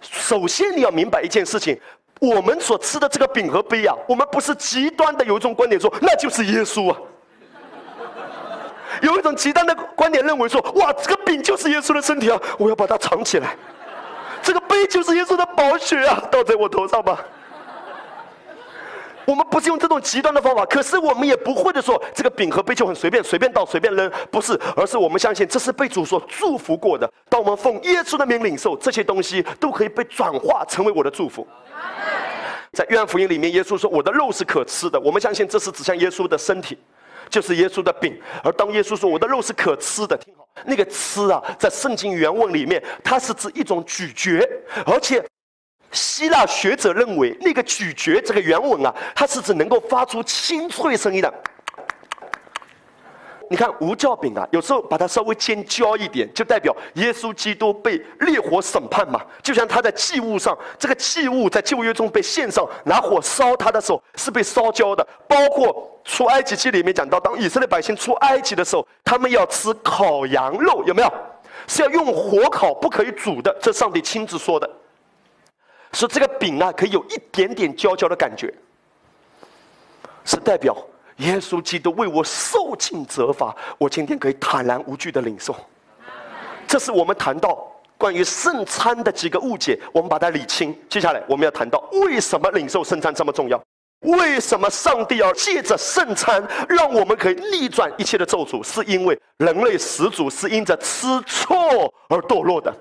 [0.00, 1.76] 首先你要明白一件事情，
[2.20, 6.98] 我们所吃的这个饼和杯啊，我们不是极端的有一种观点说那就是耶稣啊。
[9.02, 13.56] 有一种极端的观点认为说，哇，这个饼就是耶稣的身体啊，我要把它藏起来。
[14.42, 17.18] 这个杯就是耶稣的宝血啊，倒在我头上吧。
[19.24, 27.10] 我们不是用这种极端的方法，可是我们也不会的说，这个饼和杯就很随便，随便倒，随便扔，不是，而是我们相信这是被主所祝福过的。
[27.28, 31.44] 当我们奉耶稣的名领受这些东西，都可以被转化成为我的祝福。
[32.72, 36.78] 在约翰福音里面，耶稣说：“我的肉是可吃的。”我们相信这是指向耶稣的身体。
[37.28, 44.40] 就是耶稣的饼，而当耶稣说我的肉是可吃的，听好，那个吃啊，在圣经原文里面，它是指一种咀嚼，
[44.86, 45.24] 而且
[45.90, 51.34] 希腊学者认为，那个咀嚼这个原文啊，它是指能够发出清脆声音的。
[53.48, 59.24] 你看无酵饼啊，有时候把它稍微煎焦一点，就代表耶稣基督被烈火审判嘛。
[59.42, 65.06] 就像他在祭物上，这个祭物在旧约中被献上，拿火烧他的时候是被烧焦的。
[65.28, 71.12] 包括出埃及记里面讲到，当以色列百姓出埃及的时候，他们要吃烤羊肉，有没有？
[71.68, 73.56] 是要用火烤，不可以煮的。
[73.60, 74.68] 这上帝亲自说的，
[75.92, 78.52] 说这个饼啊，可以有一点点焦焦的感觉，
[80.24, 80.76] 是代表。
[81.16, 85.56] 耶稣基督为我受尽责罚，我今天可以坦然无惧的领受。
[86.66, 90.76] 这是我们谈到关于圣餐的几个误解，我们把它理清。
[90.88, 93.62] 接下来我们要谈到为什么领受圣餐这么重要？
[94.00, 98.62] 为什么上帝要借着圣餐让我们可以逆转一切的咒诅？
[98.62, 102.72] 是因为人类始祖是因着吃错而堕落的。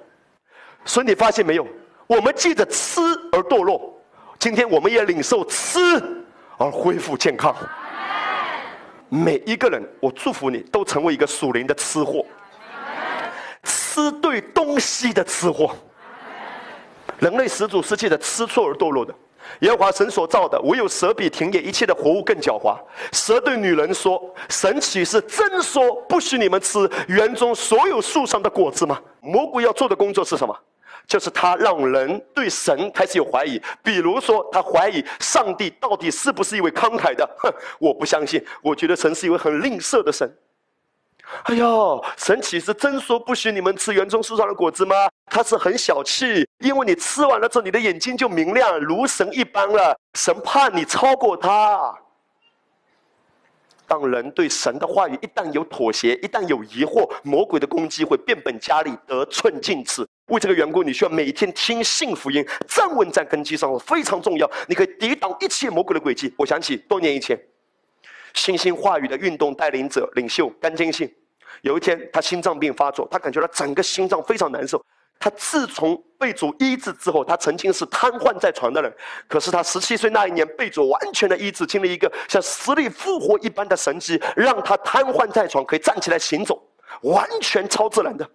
[0.83, 1.65] 所以你发现没有？
[2.05, 3.97] 我们借着吃而堕落，
[4.37, 5.79] 今天我们也领受吃
[6.57, 7.55] 而恢复健康。
[9.09, 12.25] 每一个人，我祝福你都成为一个属灵的吃货，
[13.63, 15.75] 吃对东西的吃货。
[17.19, 19.13] 人类始祖世界的吃错而堕落的，
[19.59, 22.77] 耶和华神所造的，唯有蛇比田野一切的活物更狡猾。
[23.13, 30.53] 蛇对女人说：“神岂是真说不许你们吃园中所有树上的果子吗？”魔鬼要做的工作是什么？
[31.07, 37.27] 就是他让人对神开始有怀疑，比如说他怀疑上帝到底是不是一位慷慨的？
[37.37, 40.29] 哼， 我不相信，我觉得神是一位很吝啬的神。
[41.45, 44.95] 哎呦，神岂是真说不许你们吃园中树上的果子吗？
[45.25, 49.99] 他是很小气，因为你吃完了之后，你的眼睛就明亮如神一般了。
[50.13, 51.93] 神怕你超过他。
[53.87, 60.07] 当人对神的话语一旦有妥协，一旦有疑惑，魔鬼的攻击会变本加厉，得寸进尺。
[60.27, 64.49] 为这个缘故，你需要每天听信福音，站稳在根基上，非常重要。
[64.67, 66.33] 你可以抵挡一切魔鬼的诡计。
[66.35, 67.39] 我想起多年以前，
[68.33, 71.13] 新兴话语的运动带领者、领袖甘金信，
[71.61, 74.83] 有一天他心脏病发作，他感觉到整个心脏非常难受。
[75.19, 78.91] 他自从被主医治之后，他曾经是瘫痪在床的人，
[79.27, 86.61] 可是他十七岁那一年被主完全的医治，经历一个像死里复活一般的神迹，让他瘫痪在床，可以站起来行走，
[87.03, 88.27] 完全超自然的。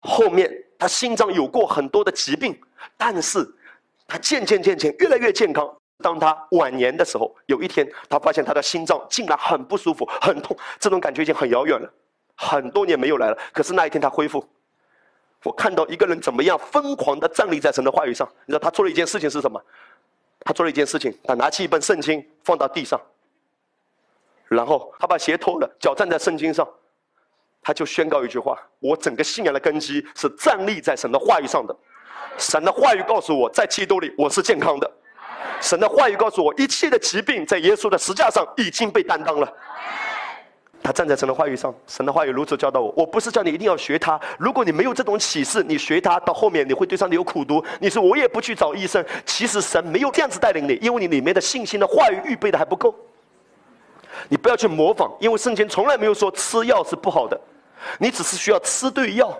[0.00, 2.58] 后面他心脏有过很多的疾病，
[2.96, 3.46] 但是
[4.06, 5.70] 他渐渐渐渐越来越健康。
[6.02, 11.92] 当他晚年的时候，有一天他发现他的心脏竟然很不舒服、很痛，这种感觉已经很遥远了，
[12.36, 13.38] 很多年没有来了。
[13.52, 14.42] 可是那一天他恢复。
[15.42, 19.62] 我看到一个人怎么样疯狂的站立在神的话语上，你知道他做了一件事情是什么？
[20.40, 22.98] 他做了一件事情，他拿起一本圣经放到地上，
[24.48, 26.66] 然后他把鞋脱了，脚站在圣经上，
[27.62, 31.76] 他就宣告一句话：我整个信仰的根基是站立在神的话语上的。
[32.38, 34.90] 神的话语告诉我在基督里我是健康的，
[35.60, 39.52] 神的话语告诉我一切的疾病在耶稣的十架上已经被担当了。
[40.82, 42.94] 他站在神的话语上，神的话语如此教导我。
[42.96, 47.62] 我不是叫你一定要学他，如果你没有这种启示，你学他到后面你会对上帝有苦读。
[47.78, 52.94] 你说我也不去找医生，其实神没有这样子带领你，因为你里面的信心的话语预备的还不够。
[54.30, 57.38] 你不要去模仿，因为圣经从来没有说吃药是不好的，
[57.98, 59.36] 你只是需要吃对药。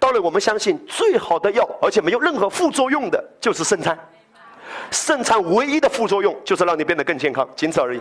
[0.00, 3.98] 到了我们相信最好的药，而且没有任何副作用的，就是圣餐。
[4.90, 8.00] 圣餐唯一的副作用就是让你变得更健康，仅此而已。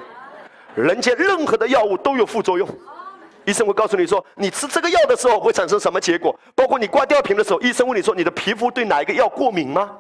[0.76, 2.68] 人间任何的药物都有副作用，
[3.46, 6.34] 医生会告诉你说，你吃这个药的时候会产生什么结果？
[6.56, 9.92] 包括你挂吊瓶的时候，医生问你说，你的皮肤对哪一个药过敏吗？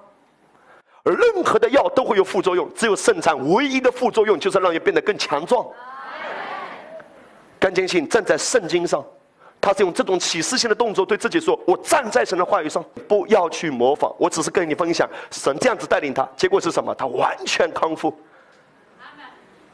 [1.04, 5.68] 任何的药都会有副作用，只有圣餐唯一的副作用就是让你变得更强壮。
[7.60, 9.04] 干净性站在圣经上。
[9.64, 14.14] 他是用这种启示性的动作对自己说：“我站在神的话语上，不要去模仿。
[14.20, 16.93] 我只是跟你分享，神这样子带领他，结果是什么？
[16.95, 18.14] 他完全康复。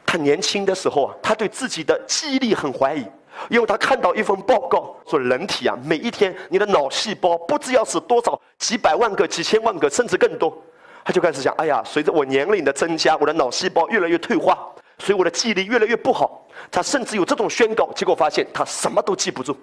[0.05, 3.03] 他年轻的时候啊，他对自己的记忆力很怀疑，
[3.49, 10.55] 因为他看到一份报告说，人体啊，每一天你的脑细胞不知要是多少几百万个、几千万个，甚至更多。
[11.03, 14.55] 他就开始想：哎呀，随着我年龄的增加，我的脑细胞越来越退化，
[14.99, 16.45] 所以我的记忆力越来越不好。
[16.69, 19.57] 他甚至有这种宣告，结果发现他什么都记不住。”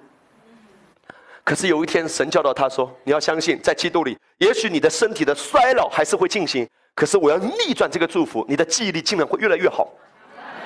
[1.46, 9.88] 可是有一天，神教导他说：“你要相信，在基督里，也许你的身体的衰老还是会进行，可是我要逆转这个祝福，你的记忆力竟然会越来越好，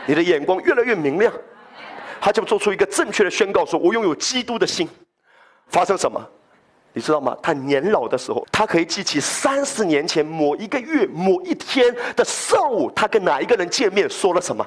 [0.07, 1.31] 你的眼光越来越明亮。”
[2.18, 4.89] 他就做出一个正确的宣告：“说我拥有基督的心。”
[5.68, 6.26] 发生什么？
[6.95, 7.37] 你知道吗？
[7.43, 14.66] 他年老的时候，他可以记起三十年前某一个月某一天的上午，他跟哪一个人见面，说了什么。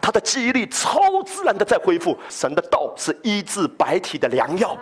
[0.00, 2.16] 他的记忆力超自然的在恢复。
[2.28, 4.76] 神的道是医治白体的良药。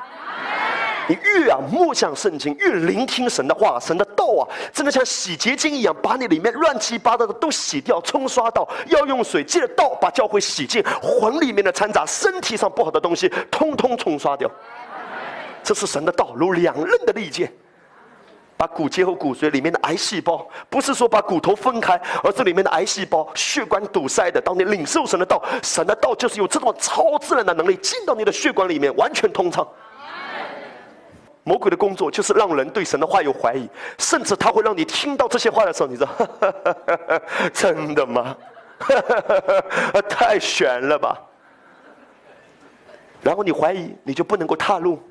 [1.08, 8.68] 你越啊默想圣经，越聆听神的话，神的道啊，真的像洗洁精一样，把你里面乱七八糟的都洗掉、冲刷到。
[8.86, 14.48] 要用水借着道把教会洗净，魂里面的掺杂、身体上不好的东西，通通冲刷掉。
[15.64, 17.52] 这是神的道，如两刃的利剑。
[18.62, 24.40] 把骨节和骨髓里面的癌细胞，不是说把骨头分开，而是里面的癌细胞、血管堵塞的。
[24.40, 29.66] 当你领受神的道，神的道就是有这种超自然的能力进到你的血管里面，完全通畅。
[31.42, 36.06] 魔鬼的工作就是让人对神的话有怀疑，甚至他会让你听到这些话的时候，你说
[37.52, 38.36] ：“真的吗？
[40.08, 41.20] 太悬了吧！”
[43.22, 45.02] 然后你怀疑，你就不能够踏入。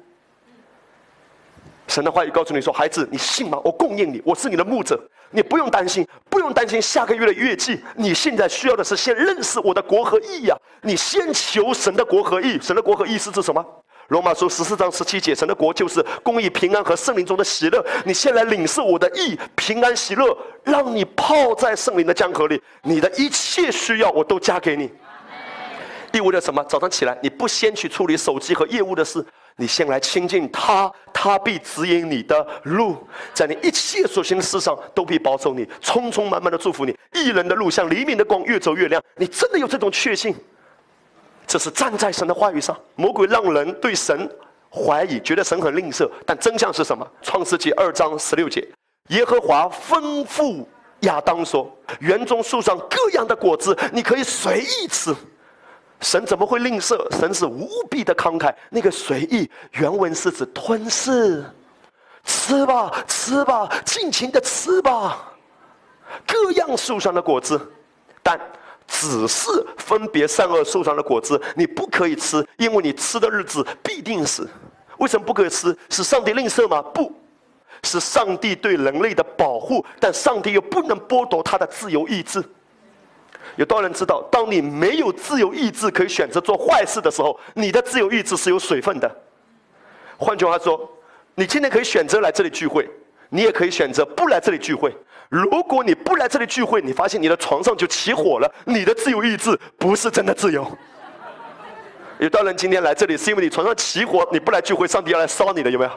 [1.92, 3.60] 神的话语告诉你说：“孩子，你信吗？
[3.66, 4.98] 我供应你，我是你的牧者，
[5.30, 7.82] 你不用担心，不用担心下个月的月季。
[7.98, 10.56] 你现在需要的是先认识我的国和义呀！
[10.84, 12.58] 你先求神的国和义。
[12.62, 13.62] 神的国和义是指什么？
[14.08, 17.86] 罗马书十四章十七节，神的国就是公义、平安和圣灵中的喜乐。
[18.06, 20.26] 你先来领受我的义、平安、喜乐，
[20.64, 24.90] 让你泡在圣灵的江河里，你的一切需要我都加给你。
[26.14, 26.64] 意味着什么？
[26.70, 29.22] 早上起来，你不先去处理手机和业务的事。”
[29.58, 32.98] 你先来亲近他，他必指引你的路，
[33.34, 36.98] 在你一切所行的事上都必保守你，匆匆忙忙的祝福你。
[37.14, 39.02] 一人的路像黎明的光，越走越亮。
[39.18, 40.36] 你真的有这种确信？
[41.46, 42.76] 这是站在神的话语上。
[42.96, 44.30] 魔鬼让人对神
[44.70, 47.06] 怀疑，觉得神很吝啬，但真相是什么？
[47.22, 48.68] 创世纪二章十六节，
[49.10, 50.66] 耶和华吩咐
[51.02, 55.14] 亚当说：“园中树上各样的果子，你可以随意吃。”
[56.02, 56.98] 神怎么会吝啬？
[57.18, 58.54] 神是无比的慷慨。
[58.70, 61.46] 那个随意原文是指吞噬，
[62.24, 65.32] 吃吧，吃吧，尽情的吃吧，
[66.28, 67.60] 各样树上的果子，
[68.22, 68.40] 但
[68.88, 74.50] 只是分别善恶树上的果子，你不可以吃，因为你吃的日子必定死。
[74.98, 75.76] 为什么不可以吃？
[75.90, 76.82] 是上帝吝啬吗？
[76.94, 77.12] 不
[77.84, 82.44] 是上帝对人类的保护，但上帝又不能剥夺他的自由意志。
[83.58, 89.10] 有多少人知道，当你没有自由意志可以选择做坏事的时候，你的自由意志是有水分的。
[90.18, 90.90] 换句话说，
[91.36, 92.90] 你今天可以选择来这里聚会，
[93.30, 94.96] 你也可以选择不来这里聚会。
[95.30, 100.66] 如果你不来这里聚会，你发现你的床上就起火了，你的自由意志不是真的自由。
[102.20, 105.92] 有多少人今天来这里是因为你床上起火，你不来聚会，上帝要来烧你的，有没有？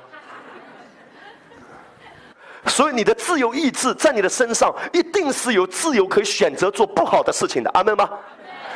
[2.67, 8.09] 所以你的自由意志在你的身上，一定是有自由可以选择做不好的事情的，阿门吗？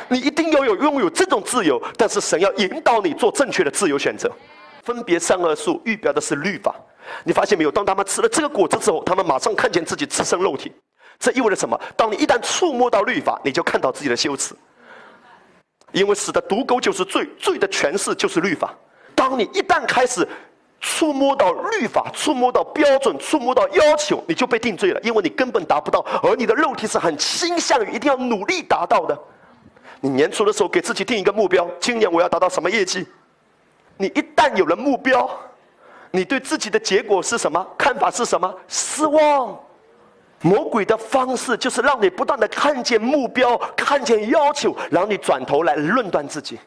[0.07, 4.31] 你一定要有拥有这种自由，但是神要引导你做正确的自由选择。
[4.83, 6.73] 分别善恶树预表的是律法，
[7.23, 7.71] 你发现没有？
[7.71, 10.71] 当他们吃了这个果子之后，他们马上看见自己自身肉体，
[11.19, 11.79] 这意味着什么？
[11.97, 14.55] 当你一旦触摸到律法，你就看到自己的羞耻，
[15.91, 18.73] 因为死的毒钩就是罪，罪的诠释就是律法。
[19.15, 20.27] 当你一旦开始。
[20.79, 29.17] 触摸到律法，触摸到标准，触摸到要求，你就被定罪了，因为你根本达不到，而你的肉体是很倾向于一定要努力达到的。
[30.01, 33.05] 你年初的时候给自己定一个目标，今年我要达到什么业绩？
[33.97, 35.29] 你一旦有了目标，
[36.11, 37.67] 你对自己的结果是什么？
[37.77, 38.53] 看法是什么？
[38.67, 39.59] 失望。
[40.41, 46.57] 魔鬼的方式就是让你不断的看见目标，看见要求，然后你转头来论断自己。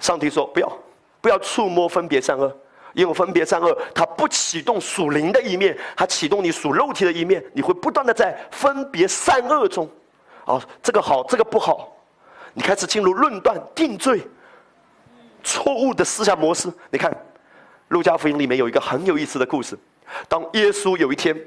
[0.00, 0.72] 上帝说：“不要，
[1.20, 2.50] 不要触摸分别善恶，
[2.94, 9.88] 因为分别善恶，它不启动属灵的一面，它启动你属肉体的一面，你会不断的在分别善恶中，
[10.46, 11.94] 啊，这个好，这个不好，
[12.54, 14.26] 你开始进入论断、定罪、
[15.42, 16.72] 错误的思想模式。
[16.90, 17.14] 你看，
[17.88, 19.78] 路加福音里面有一个很有意思的故事，
[20.28, 21.38] 当耶稣有一天。”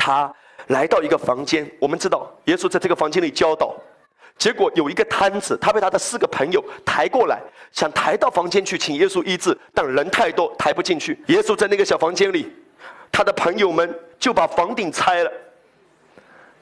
[0.00, 0.32] 他
[0.68, 3.74] 来到一个房间，我们知道耶稣在这个房间里教导，
[4.38, 11.20] 结果有一个摊子，他被他的四个朋友抬过来，想抬到房间去请耶稣医治，但人太多抬不进去。
[11.26, 12.50] 耶稣在那个小房间里，
[13.10, 15.32] 他的朋友们就把房顶拆了，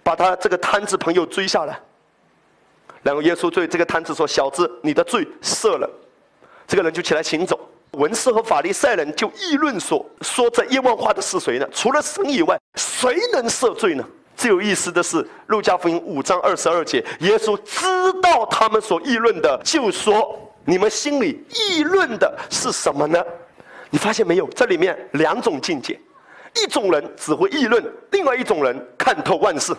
[0.02, 1.78] 把他这个摊子朋友追下来，
[3.02, 5.88] 然后耶稣对这个摊子说：“小子，你的罪赦了。”
[6.66, 7.60] 这个人就起来行走。
[7.92, 11.68] 文士和法利赛人就议论说：“说这冤枉话的是谁呢？
[11.72, 14.02] 除了神以外，谁能赦罪呢？”
[14.36, 15.16] 最有意思的是，
[15.46, 17.86] 《路加福音》五章二十二节，耶稣知
[18.20, 23.18] 道他们所议论的，就说：“你们心里议论的是什么呢？”
[23.88, 24.46] 你发现没有？
[24.48, 25.98] 这里面两种境界：
[26.54, 29.74] 一种人只会议论，另外一种人看透万事。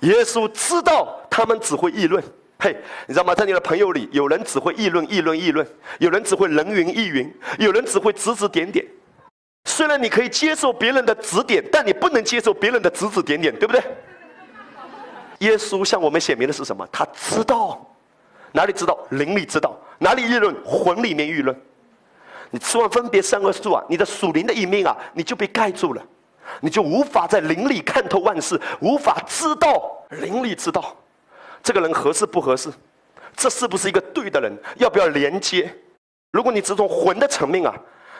[0.00, 2.22] 耶稣知道他们只会议论。
[2.58, 2.76] 嘿，
[3.06, 3.36] 你知道吗？
[3.36, 5.64] 在你的朋友里，有人只会议论、议论、议论；
[6.00, 7.24] 有人只会人云亦云；
[7.60, 8.84] 有人只会指指点点。
[9.68, 13.82] 虽然你可以接受别人的指点，但你不能接受别人的指指点点，对不对？
[15.40, 16.88] 耶稣向我们显明的是什么？
[16.90, 17.86] 他知道，
[18.52, 18.98] 哪里知道？
[19.10, 20.56] 灵里知道，哪里议论？
[20.64, 21.54] 魂里面议论。
[22.50, 26.02] 你吃完分别三恶树啊，你的属灵的一面啊，你就被盖住了，
[26.60, 30.96] 你就无法在灵里看透万事，无法知道灵里知道。
[31.62, 32.70] 这个人合适不合适？
[33.36, 34.50] 这是不是一个对的人？
[34.76, 35.72] 要不要连接？
[36.32, 37.74] 如果你只从魂的层面啊，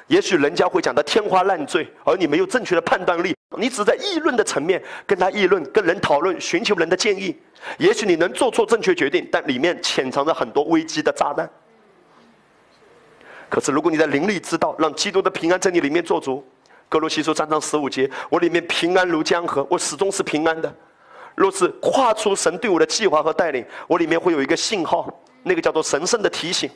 [0.09, 3.35] 也许人家会讲的天花乱坠，而你没有正确的判断力。
[3.57, 7.37] 你只在议论的层面跟他议论，跟人讨论，寻求人的建议，
[7.79, 11.49] 也许你能做错正确决定，但里面潜藏着很多危机的炸弹。
[13.49, 16.47] 可是如果你在灵里知道，让基督的平安在你里面做主，
[16.89, 20.73] 哥罗西书三章十五节，我里面平安如江河，我始终是平安的。
[21.35, 25.09] 若是跨出神对我的计划和带领，我里面会有一个信号，
[25.43, 26.71] 那个叫做神圣的提醒。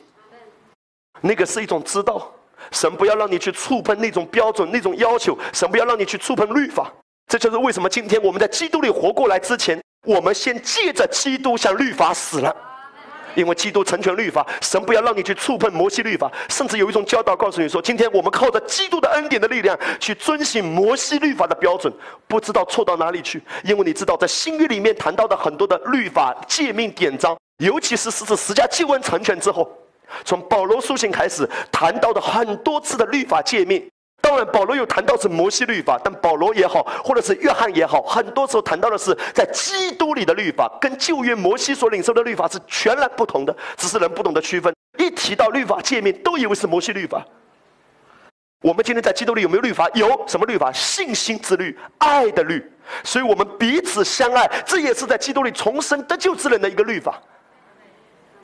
[1.21, 2.31] 那个是一种知道，
[2.71, 6.91] 神不要让你去触碰那种标准、那种要求，神不要让你去触碰律法。
[7.27, 12.55] 这就是为什么今天我们在基督里活过来之前，我们先借着基督向律法死了。
[13.35, 21.91] 因为基督成全律法，神不要让你去触碰摩西律法，甚至有一种教导告诉你说：今天我们靠着基督的恩典的力量去遵循摩西律法的标准，
[22.27, 23.41] 不知道错到哪里去。
[23.63, 29.67] 因为你知道，在新约里面谈到的很多的律法诫命典章，尤其是是指十架祭文成全之后，
[30.25, 33.89] 从保罗书信开始谈到的很多次的律法诫命。
[34.21, 44.73] 当然，保罗有谈到是摩西律法，但保罗也好，或者是约翰也好，很多时候谈到的是在基督里的律法，跟旧约摩西所领受的律法是全然不同的，只是人不懂得区分。
[44.97, 47.21] 一提到律法界面，都以为是摩西律法。
[48.61, 49.89] 我们今天在基督里有没有律法？
[49.93, 50.71] 有什么律法？
[50.71, 52.65] 信心之律，爱的律。
[53.03, 57.21] 所以我们彼此相爱，这也是在基督里重生得救之人的一个律法。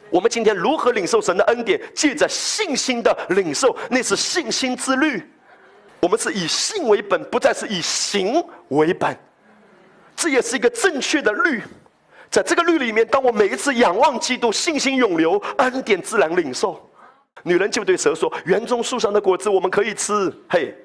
[0.10, 1.80] 我们今天如何领受神的恩典？
[1.93, 5.24] 借着信心的领受，那是信心之律。
[5.99, 9.18] 我们是以信为本，不再是以行为本，
[10.16, 11.62] 这也是一个正确的律。
[12.32, 16.89] 在这个律里面，当我每一次仰望基督，信心涌流，恩典自然领受。
[17.43, 20.76] 女人就对蛇说：“园中树上的果子我们可以吃。”嘿，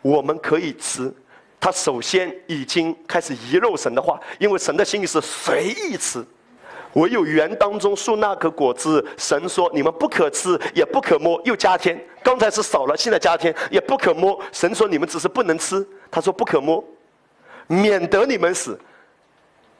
[0.00, 1.12] 我们可以吃。
[1.58, 6.24] 他首先已经开始遗漏神的话，因为神的心意是随意吃。
[6.94, 11.98] 唯有园当中树那颗果子，神说你们不可吃，也不可摸，又加添。
[12.22, 14.38] 刚才是少了，现在加添，也不可摸。
[14.52, 16.84] 神说你们只是不能吃，他说不可摸，
[17.66, 18.78] 免得你们死。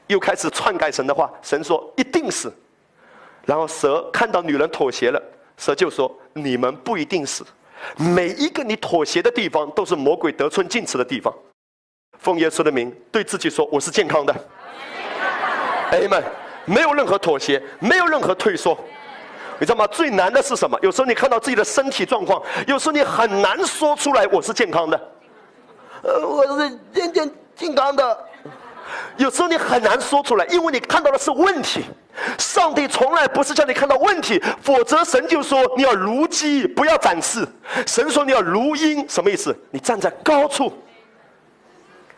[0.09, 2.53] 又开始篡改神的话，神说一定死。
[3.45, 5.23] 然后蛇看到女人妥协了，
[5.57, 7.45] 蛇就说你们不一定死。
[7.97, 11.33] 每一个你妥协的地方，都是魔鬼得寸进尺的地方。
[12.19, 14.35] 奉耶稣的名，对自己说我是健康的。
[15.91, 16.42] 哎们。
[16.65, 18.79] 没有任何妥协，没有任何退缩，
[19.59, 19.87] 你知道吗？
[19.89, 20.79] 最难的是什么？
[20.83, 25.01] 有时候你看到自己的身体状况，有时候你很难说出来我是健康的，
[26.03, 28.19] 呃，我是健健健康的。
[29.17, 31.85] 有时候你很难说出来，因为你看到的是问题。
[32.39, 37.47] 上帝从来不是叫你看到问题，否则神就说你要如鸡，不要展翅。
[37.87, 39.57] 神说你要如鹰，什么意思？
[39.71, 40.73] 你站在高处。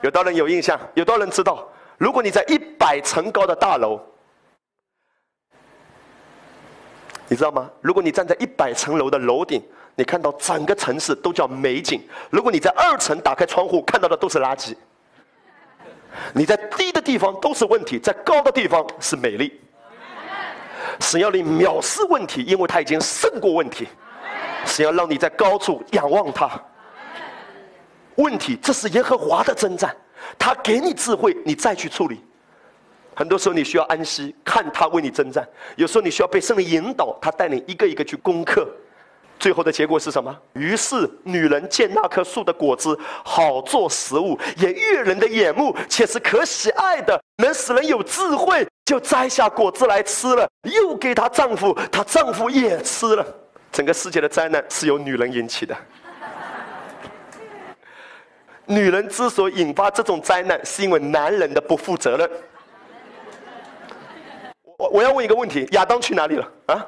[0.00, 0.78] 有多少人有印象？
[0.94, 1.66] 有多少人知道？
[1.96, 4.00] 如果你在一百层高的大楼。
[7.28, 7.70] 你知道吗？
[7.80, 9.62] 如果你站在一百层楼的楼顶，
[9.96, 11.98] 你看到整个城市都叫美景；
[12.30, 14.74] 如果你在二层打开窗户，看到的都是垃圾。
[16.32, 19.60] 你在低的地方都是问题，在高的地方是美丽。
[21.00, 23.88] 神要你藐视问题，因为他已经胜过问题。
[24.66, 26.50] 神要让你在高处仰望他。
[28.16, 29.94] 问题，这是耶和华的征战，
[30.38, 32.22] 他给你智慧，你再去处理。
[33.14, 35.44] 很多时候你需要安息，看他为你征战；
[35.76, 38.68] 有时候你需要被圣灵引导，他带你一个一个去攻克。
[39.38, 40.34] 最后的结果是什么？
[40.52, 53.26] 于是女人见那棵树的果子好做食物，也悦人的眼目，且是可喜爱的，能使人有智慧，就摘下果子来吃了，又给她丈夫，她丈夫也吃了。
[53.72, 55.76] 整个世界的灾难是由女人引起的。
[58.66, 62.30] 女人之所以引发这种灾难，是因为男人的不负责任。
[64.76, 66.48] 我我要问一个问题：亚当去哪里了？
[66.66, 66.86] 啊？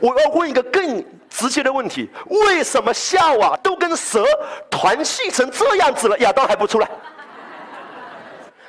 [0.00, 4.24] 我要问一个更直接的问题：为什么夏娃都跟蛇
[4.70, 6.88] 团系成这样子了，亚当还不出来？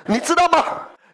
[0.06, 0.66] 你知道吗？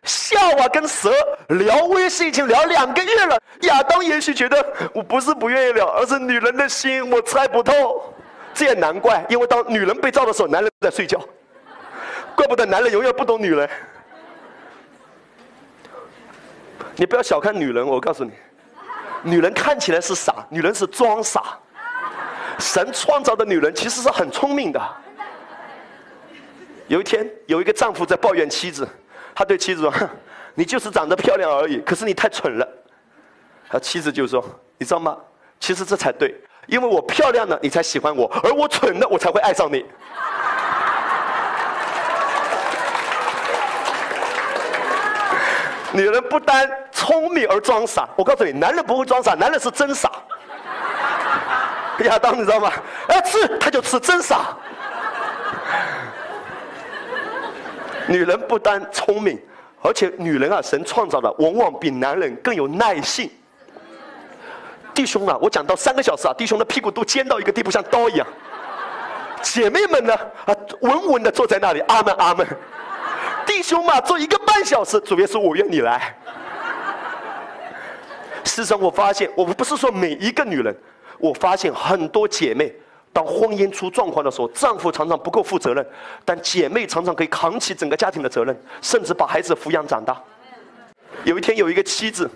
[0.03, 1.11] 夏娃跟蛇
[1.49, 8.13] 聊微信已经聊两个月了，亚当也许觉得我不是不愿意聊，而是女人的心我猜不透。
[8.53, 11.19] 这也难怪，因为当女人被造的时候，男人在睡觉，
[12.35, 13.69] 怪不得男人永远不懂女人。
[16.97, 18.31] 你不要小看女人，我告诉你。
[19.23, 21.57] 女人看起来是傻，女人是装傻。
[22.59, 24.81] 神创造的女人其实是很聪明的。
[26.87, 28.87] 有一天，有一个丈夫在抱怨妻子，
[29.33, 29.93] 他对妻子说
[30.53, 32.67] ：“你就是长得漂亮而已，可是你太蠢了。”
[33.67, 34.43] 他妻子就说
[34.77, 35.17] ：“你知道吗？
[35.59, 36.33] 其实这才对，
[36.67, 39.83] 因为我漂亮了，你才喜欢我；而我蠢了，我才会爱上你。”
[45.95, 50.11] 女人不单聪明而装傻，我告诉你，男人不会装傻，男人是真傻。
[52.03, 52.69] 亚当，你知道吗？
[53.07, 54.57] 哎，吃他就吃真傻。
[58.07, 59.41] 女人不单聪明，
[59.81, 63.31] 而且女人啊，神创造的往往比男人更有耐性。
[64.93, 68.27] 弟兄啊，我讲到三个小时啊，弟兄的屁股都尖到一个地步，像刀一样。
[69.41, 70.13] 姐妹们呢，
[70.45, 72.45] 啊，稳稳的坐在那里，阿门阿门。
[73.55, 76.13] 弟兄嘛，坐一个半小时，主耶稣，我愿你来。
[78.43, 80.75] 事实上，我发现，我不是说每一个女人，
[81.19, 82.75] 我发现很多姐妹，
[83.13, 85.87] 当婚姻出状况的时候，丈夫常常不够负责任，
[86.25, 90.21] 但姐妹常常可以扛起整个家庭的责任，甚至把孩子抚养长大。
[91.23, 92.29] 有一天，有一个妻子，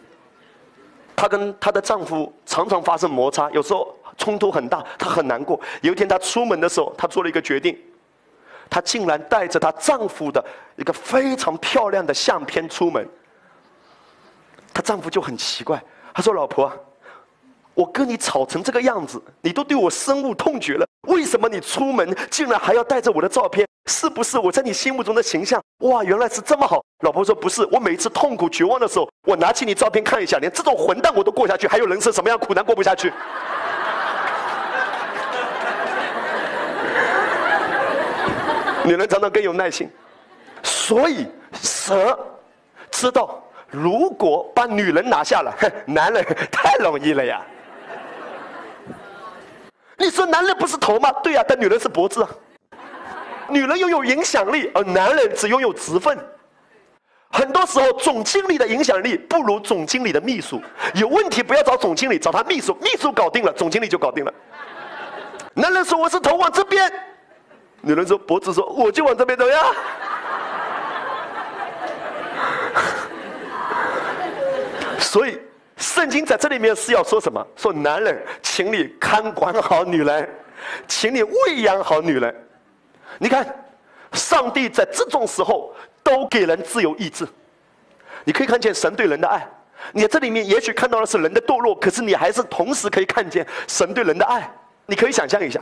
[1.18, 5.60] 她跟她的丈夫常常发生摩擦，有时候冲突很大，她很难过。
[5.82, 7.78] 有一天，她出门的时候，她做了一个决定。
[8.70, 10.44] 她竟然带着她丈夫的
[10.76, 13.08] 一个非常漂亮的相片出门，
[14.74, 15.82] 她丈夫就很奇怪，
[16.14, 16.72] 他说：“老婆，
[17.74, 23.66] 我跟你吵成这个样子，你都对我深恶痛绝了，为什么你出门竟然还要带着我的照片？
[23.90, 25.62] 是不是我在你心目中的形象？
[25.80, 33.12] 哇，原来是这么好。”老婆说：“不是，我每一次痛苦绝望的时候，我拿起你照片看一下，连这种混蛋我都过下去，还有人生什么样苦难过不下去？”
[38.90, 39.88] 女人常常更有耐心，
[40.64, 41.28] 所以
[41.62, 42.18] 蛇
[42.90, 47.40] 知道，如果把女人拿下了， 男人太容易了呀。
[49.96, 51.12] 你说男人不是头吗？
[51.22, 52.28] 对呀，但女人是脖子。
[53.48, 56.18] 女人拥有影响力，而男人只拥有职分。
[57.30, 60.60] 很多时候，总经理的影响力不如总经理的秘书。
[60.96, 64.34] 有问题不要找总经理，找他秘书，秘书搞定了，总经理就搞定了。
[65.54, 66.92] 男人说我是头往这边。
[67.82, 69.58] 女人说：“脖子说，我就往这边走呀。
[75.00, 75.40] 所以，
[75.78, 77.46] 圣经在这里面是要说什么？
[77.56, 80.30] 说男人，请你看管好女人，
[80.88, 82.36] 请你喂养好女人。
[83.18, 83.48] 你看，
[84.12, 85.74] 上帝在这种时候
[86.04, 87.28] 都给人自由意志。
[88.26, 89.48] 你可以看见神对人的爱。
[89.94, 94.52] 你这里面也许看到的是人的堕落，可是你还是同时可以看见神对人的爱。
[94.86, 95.62] 你可以想象一下。”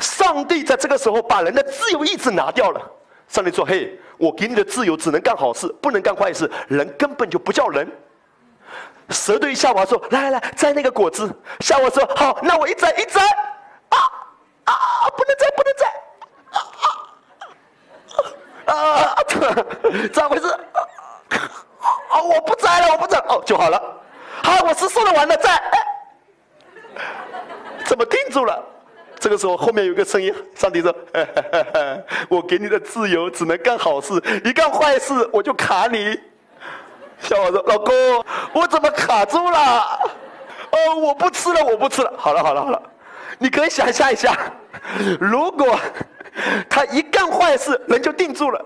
[0.00, 2.80] 上帝在这个时候把人的自由意志拿掉了。
[3.28, 6.50] 上帝说：“嘿，我给你的自由只能干好事，不能干坏事。
[6.68, 7.90] 人根本就不叫人。”
[9.10, 11.30] 蛇对夏娃说：“来来来，摘那个果子。”
[11.60, 13.20] 夏娃说：“好，那我一摘一摘。”
[13.90, 13.98] 啊
[14.64, 14.72] 啊！
[15.16, 15.86] 不能摘，不能摘！
[18.66, 19.16] 啊啊！
[20.12, 20.48] 咋回事？
[20.48, 22.22] 啊！
[22.22, 23.80] 我不摘了，我不摘哦，就好了。
[24.42, 25.62] 好，我是说的完了，摘。
[27.84, 28.64] 怎么定住了？
[29.24, 30.94] 这个时候，后面有个声音，上帝说
[32.28, 34.12] ：“我给你的自由只能干好事，
[34.44, 36.20] 一干坏事我就卡你。”
[37.18, 37.94] 小伙说：“老公，
[38.52, 39.98] 我怎么卡住了？
[40.72, 42.12] 哦，我不吃了，我不吃了。
[42.18, 42.82] 好了，好了，好了，
[43.38, 44.36] 你可以想象一下，
[45.18, 45.80] 如果
[46.68, 48.62] 他一干坏事，人就定住了。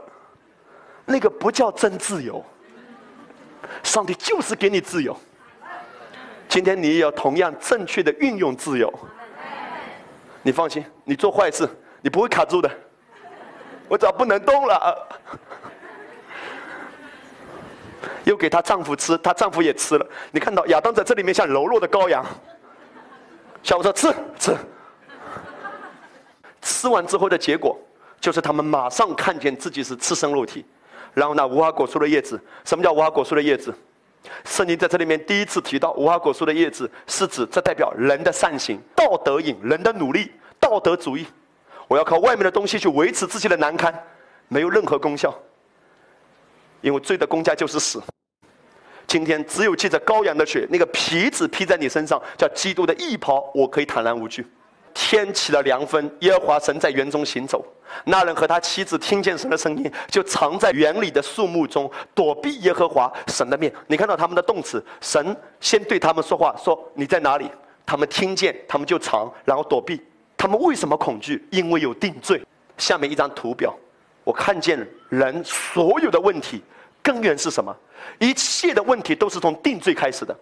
[1.04, 2.44] 那个不叫真自由。
[3.84, 5.16] 上帝就是给你自由。
[6.48, 8.92] 今天你也要同样正确的运用自由。
[10.42, 11.68] 你放心，你做坏事，
[12.00, 12.70] 你不会卡住的。
[13.88, 15.08] 我早不能动了。
[18.24, 20.06] 又给她丈夫吃，她丈夫也吃了。
[20.30, 22.24] 你看到亚当在这里面像柔弱的羔羊。
[23.62, 24.56] 小我说吃吃。
[26.60, 27.78] 吃完之后的结果，
[28.20, 30.64] 就是他们马上看见自己是赤身肉体。
[31.14, 33.74] 然后那，无花果树的叶子，什么叫无花果树的叶子？
[34.44, 41.26] 圣经在这里面第一次提到无花果树的叶子，是指这代表人的善行、道德瘾、人的努力、道德主义。
[41.86, 43.94] 我要靠外面的东西去维持自己的难堪，
[44.48, 45.34] 没有任何功效。
[46.80, 48.02] 因为罪的公价就是死。
[49.06, 54.46] 今天只有借着羔羊的血，那个皮子披在你身上，叫基督的义袍，我可以坦然无惧。
[55.00, 57.64] 天起了凉风，耶和华神在园中行走。
[58.04, 63.72] 那人和他妻子听见神的声音，就藏在园里的树木中，躲避耶和华神的面。
[63.86, 67.48] 你看到他们的动词，神先对他们说话，说你在哪里？
[67.86, 70.02] 他们听见，他们就藏，然后躲避。
[70.36, 71.46] 他们为什么恐惧？
[71.52, 72.42] 因为有定罪。
[72.76, 73.72] 下面一张图表，
[74.24, 76.60] 我看见人所有的问题
[77.00, 77.74] 根源是什么？
[78.18, 80.36] 一切的问题都是从定罪开始的。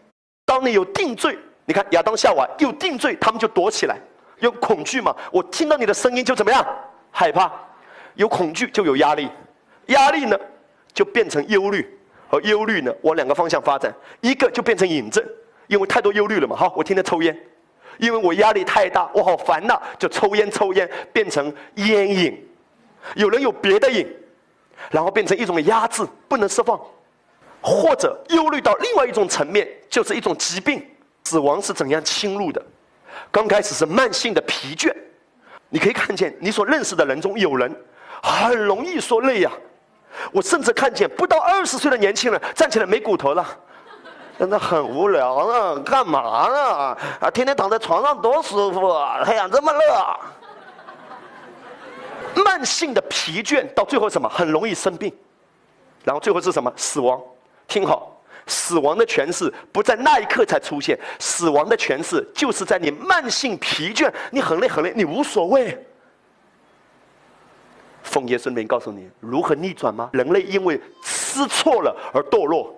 [0.47, 3.99] 当你有定罪，你看亚当夏娃有定罪，他们就躲起来，
[4.41, 5.15] 有恐惧嘛？
[5.31, 6.67] 我听到你的声音就怎么样？
[7.11, 7.51] 害怕，
[8.15, 9.29] 有恐惧就有压力，
[9.87, 10.39] 压力呢
[10.93, 15.25] 就变成忧虑，而忧虑呢往两个方向发展，一个就变成瘾症，
[15.67, 16.55] 因为太多忧虑了嘛。
[16.55, 17.35] 好，我天天抽烟，
[17.99, 22.47] 因为我压力太大，我好烦呐，就抽烟抽烟变成烟瘾。
[23.15, 24.07] 有人有别的瘾，
[24.91, 26.79] 然后变成一种压制，不能释放，
[27.63, 30.85] 或者忧虑到另外一种层面，就是一种疾病。
[31.25, 32.63] 死亡是怎样侵入的？
[33.31, 34.95] 刚开始是慢性的疲倦。
[35.69, 37.75] 你可以看见，你所认识的人中有人
[38.23, 39.51] 很容易说累呀。
[40.33, 43.45] 我甚至看见不到二十岁的年轻人站起来没骨头了，
[44.39, 45.79] 真的很无聊啊！
[45.85, 46.97] 干嘛呢？
[47.21, 49.23] 啊，天天躺在床上多舒服啊！
[49.25, 49.71] 太阳这么
[52.35, 54.27] 热，慢性的疲倦到最后什么？
[54.27, 55.15] 很容易生病，
[56.03, 56.73] 然后最后是什么？
[56.77, 57.21] 死亡。
[57.69, 58.16] 听好。
[58.47, 65.77] 死亡的诠释不在那一刻才出现，死亡的诠释就是在你慢性疲倦，你很累很累，你无所谓。
[68.03, 70.09] 奉耶稣名告诉你如何逆转吗？
[70.13, 72.73] 人类因为吃错了而堕落，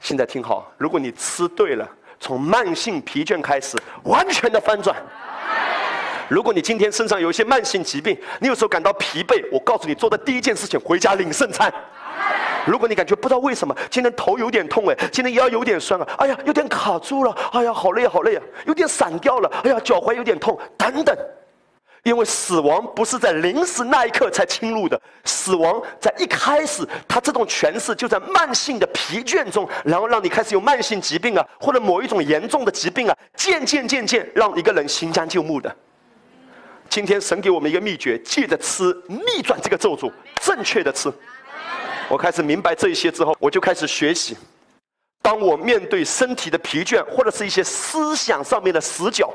[0.00, 1.88] 现在听好，如果你吃对了，
[2.18, 4.96] 从慢性疲倦开始，完全的翻转。
[6.28, 11.72] 如果你今天身上有一些慢性疾病，你有时候感到疲惫，我告诉你做的第一件事情，回家领圣餐。
[12.68, 21.16] 如果你感觉不知道为什么今天头有点痛哎，今天腰有点酸啊，哎呀有点卡住了，哎呀好累好累啊，有点散掉了，哎呀脚踝有点痛等等，
[22.02, 35.74] 因为死亡不是在临死那一刻才侵入的，死亡在一开始，它这种诠释就在慢性的疲倦中，然后让你开始有慢性疾病啊，或者某一种严重的疾病啊，渐渐渐渐让一个人行将就木的。
[36.90, 40.12] 今天神给我们一个秘诀，记得吃逆转这个咒诅，
[40.42, 41.10] 正确的吃。
[42.08, 44.36] 我开始明白这一些之后，我就开始学习。
[45.20, 49.30] 当我面对身体的疲倦，或者是一些思想上面的死角、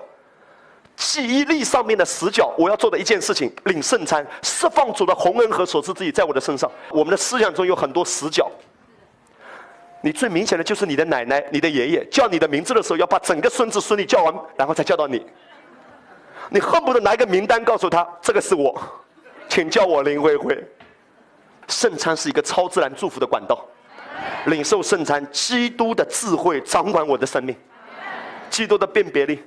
[0.95, 6.71] 记忆力上面的死角，我要做的一件事情：领圣餐，释放主的洪恩和所赐之意在我的身上。
[6.89, 8.49] 我们的思想中有很多死角，
[10.01, 15.24] 你最明显的就是你的奶奶、你的爷爷叫你的名字的时候，要把整个孙子孙女叫完，然后才叫到你。
[16.49, 18.82] 你恨不得拿一个名单告诉他：“这个是我，
[19.47, 20.57] 请叫我林慧慧。”
[21.68, 23.66] 圣餐是一个超自然祝福的管道，
[24.45, 27.55] 领受圣餐，基督的智慧掌管我的生命，
[28.49, 29.41] 基督的辨别力。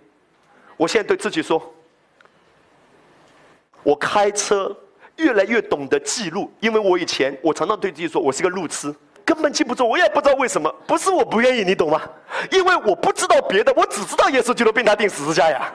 [0.76, 1.74] 我现在对自己说，
[3.82, 4.76] 我开车
[5.16, 8.94] 越来越懂得记录，因为我以前我常常对自己说，我是个路痴，
[9.24, 12.02] 根本记不住，我也不知道为什么，不是我不愿意，你懂吗？
[12.50, 15.72] 因为我不知道别的，我只知道耶稣基督被他钉十字架呀。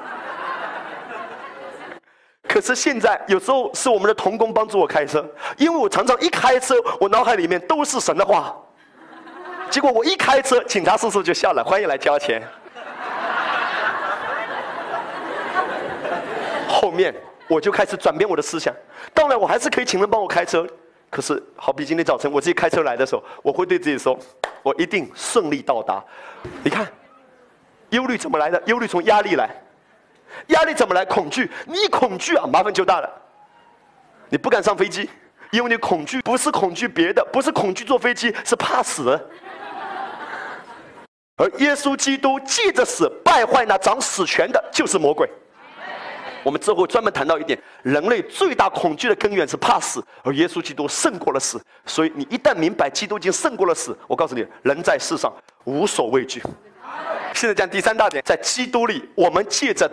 [2.51, 5.25] 可是现在有时候是我们的童工帮助我开车，
[5.55, 8.53] 因为我常常一开车，我脑海里面都是神的话。
[9.69, 12.43] 结果我一开车，警察叔叔就笑了，欢迎来交钱。
[16.67, 17.15] 后面
[17.47, 18.75] 我就开始转变我的思想，
[19.13, 20.67] 当然我还是可以请人帮我开车。
[21.09, 24.19] 可是好比今天早晨我自己开车来的时候，我会对自己说，
[24.61, 26.03] 我一定顺利到达。
[26.65, 26.85] 你看，
[27.91, 28.61] 忧虑怎么来的？
[28.65, 29.49] 忧虑从压力来。
[30.47, 31.05] 压力怎么来？
[31.05, 33.09] 恐惧，你一恐惧啊，麻烦就大了。
[34.29, 35.09] 你不敢上飞机，
[35.51, 39.19] 因为你恐惧，不是恐惧别的，不是恐惧坐飞机，是怕死。
[41.37, 45.29] 而耶稣基督借着死败坏那掌死权的，就是魔鬼。
[46.43, 51.61] 我们之后专门谈到一点，人类最大恐惧的根源是怕死，而耶稣基督胜过了死。
[51.85, 55.31] 所以你一旦明白基督已经胜过了死，我告诉你，人在世上
[55.65, 56.41] 无所畏惧。
[57.33, 59.89] 现在讲第三大点，在基督里，我们借着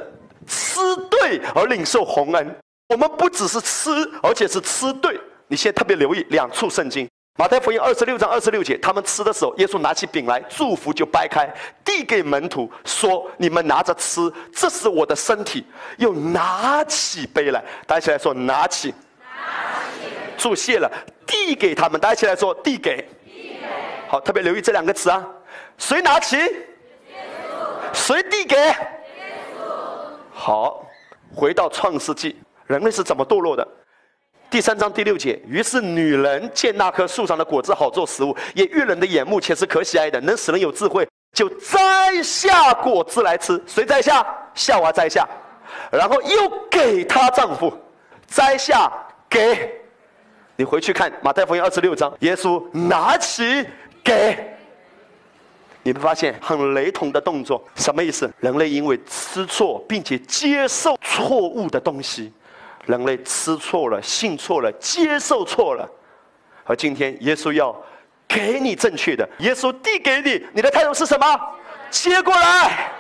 [0.49, 0.81] 吃
[1.11, 2.57] 对而领受洪恩。
[2.89, 3.91] 我们不只是吃，
[4.23, 5.21] 而且是吃对。
[5.47, 7.09] 你现在特别留意两处圣经。
[7.39, 11.49] 马太福音二十六章二十六节，他们吃的时候，耶稣拿起饼来，祝福就掰开，
[11.85, 14.21] 递给门徒说：“你们拿着吃，
[14.53, 15.65] 这是我的身体。”
[15.99, 18.93] 又拿起杯来，大家一起来说：“拿起。”
[20.37, 20.91] 注谢了，
[21.27, 23.09] 递给他们，大家一起来说：“递给。”
[24.09, 25.25] 好，特别留意这两个词啊。
[25.77, 26.37] 谁拿起？
[27.93, 28.75] 谁递给？
[30.41, 30.87] 好，
[31.35, 32.37] 回到创世纪，
[32.69, 33.67] 人类是怎么堕落的？
[34.49, 43.61] 第三章第六节，于是女人见那棵树上的果子好做食物，也悦人的眼目，且是可喜爱的，能使人有智慧，就摘下果子来吃。
[43.67, 44.25] 谁摘下？
[44.55, 45.29] 夏娃摘下，
[45.91, 47.77] 然后又给她丈夫
[48.29, 48.91] 摘下
[49.29, 49.75] 给。
[50.55, 53.67] 你回去看马太福音二十六章，耶稣拿起
[54.05, 54.57] 给。
[55.89, 58.31] 你们发现很雷同的动作，什么意思？
[58.41, 62.31] 人类因为吃错，并且接受错误的东西。
[62.85, 65.89] 人类吃错了，信错了，接受错了，
[66.65, 67.75] 而今天耶稣要
[68.27, 71.27] 给你正确的，耶稣递给你，你的态度是什么？
[71.91, 72.93] 接过来。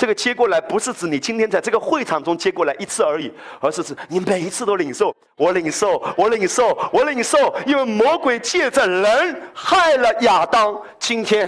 [0.00, 3.30] 这个接过来不是指你今天在这个会场中接过来一次而已，
[3.60, 5.14] 而是指你每一次都领受。
[5.36, 11.46] 我领受，我领受，我领受，因为魔鬼借着人害了亚当，今天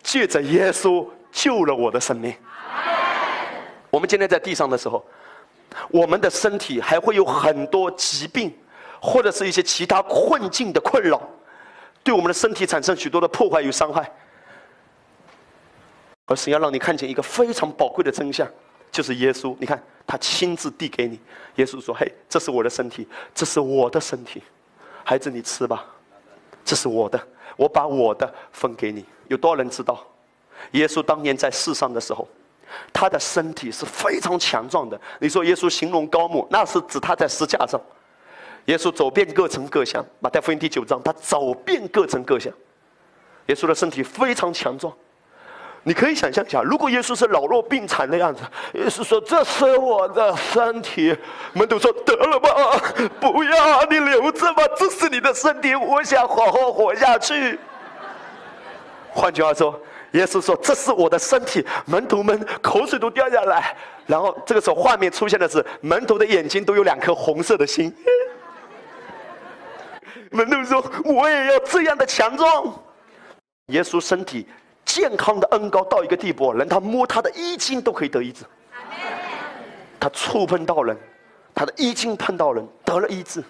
[0.00, 2.32] 借着耶稣救了我的生命。
[3.90, 5.04] 我们今天在地上的时候。
[5.90, 8.56] 我们的身体还会有很多疾病，
[9.00, 11.20] 或者是一些其他困境的困扰，
[12.04, 14.08] 对我们的身体产生许多的破坏与伤害。
[16.26, 18.48] 而神要让你看见一个非常宝贵的真相，
[18.90, 19.56] 就是耶稣。
[19.58, 21.20] 你看，他亲自递给你。
[21.56, 24.42] 耶稣说：“嘿，这是我的身体，这是我的身体，
[25.04, 25.84] 孩子，你吃吧，
[26.64, 27.20] 这是我的，
[27.56, 30.06] 我把我的分给你。”有多少人知道，
[30.72, 32.26] 耶稣当年在世上的时候？
[32.90, 34.98] 他的身体是非常强壮的。
[35.20, 37.78] 你说耶稣形容高木，那是指他在石架上。
[38.66, 42.50] 耶稣走遍各城各乡，马太福音第九章，他走遍各城各乡。
[43.48, 44.90] 耶稣的身体非常强壮。
[45.84, 48.42] 你可以想象一下，如果耶稣是老弱病残的样子，
[48.74, 51.16] 耶稣说：“这是我的身体。”
[51.54, 52.50] 门徒说：“得了吧，
[53.20, 57.58] 不要，你留着吧，这是你的身体，我想好好活下去。”
[59.12, 59.78] 换句话说。
[60.12, 63.74] 耶稣说：“这是我的身体。”门徒们口水都掉下来。
[64.06, 67.90] 然后这个时候，画面出现的是门徒的眼睛都有两颗红色的心。
[70.30, 72.78] 门徒说：“我也要这样的强壮。”
[73.72, 74.46] 耶稣身体
[74.84, 78.44] 健康的恩高到一个地步，连他摸他的衣襟都可以得医治。
[79.98, 80.96] 他触碰到人，
[81.54, 83.42] 他的衣襟碰到人得了医治。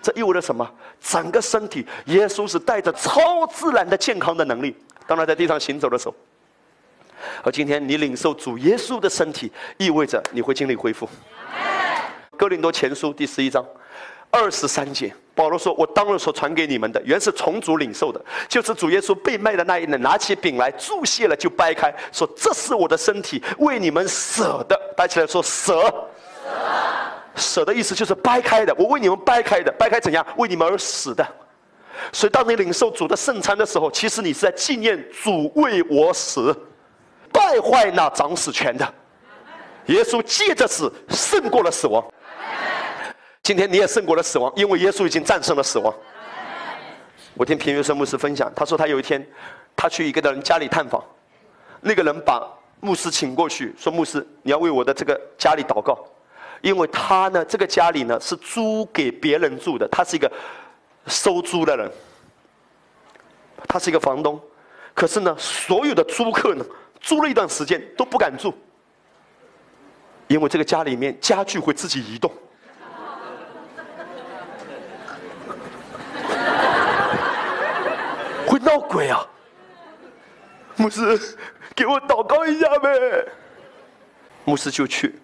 [0.00, 0.68] 这意味着什么？
[1.00, 4.76] 整个身体，耶稣是带着超自然的健康的能力。
[5.06, 6.14] 当他在地上行走的时候，
[7.42, 11.08] 而今天你领受主耶稣的身体，意味着你会经历恢复。
[12.36, 13.64] 哥林多前书第十一章
[14.36, 24.78] 二十三节，保罗说：“我当日所传给你们的，原是从主领受的，就是主耶稣被卖的那一年，拿起饼来注谢了，就掰开，说这是我的身体，为你们舍的。
[24.94, 25.90] 带起来说舍，
[27.34, 30.24] 舍的意思就是掰开的，我为你们掰开的，掰开怎样？
[30.36, 31.26] 为你们而死的。”
[32.12, 36.54] 所以，当你领受主的圣餐的时候，其实你是在纪念主为我死，
[37.32, 38.86] 败坏那掌死权的。
[39.86, 42.04] 耶稣借着死胜过了死亡。
[43.46, 45.94] 今天你也胜过了死亡，因为耶稣已经战胜了死亡。
[47.34, 49.24] 我听平原生牧师分享，他说他有一天，
[49.76, 51.00] 他去一个人家里探访，
[51.80, 52.44] 那个人把
[52.80, 55.96] 牧师请过去，说牧师你要为我的这个家里祷告，
[56.60, 60.28] 因为他呢这个家里呢是租给别人住的，他是一个。
[61.06, 61.88] 收租的人，
[63.68, 64.40] 他是一个房东，
[64.92, 66.66] 可是呢，所有的租客呢，
[67.00, 68.52] 租了一段时间都不敢住，
[70.26, 72.28] 因为这个家里面家具会自己移动，
[78.66, 79.24] 闹鬼啊！
[80.74, 81.36] 牧师，
[81.74, 82.90] 给我祷告一下呗。
[84.44, 85.14] 牧师就去，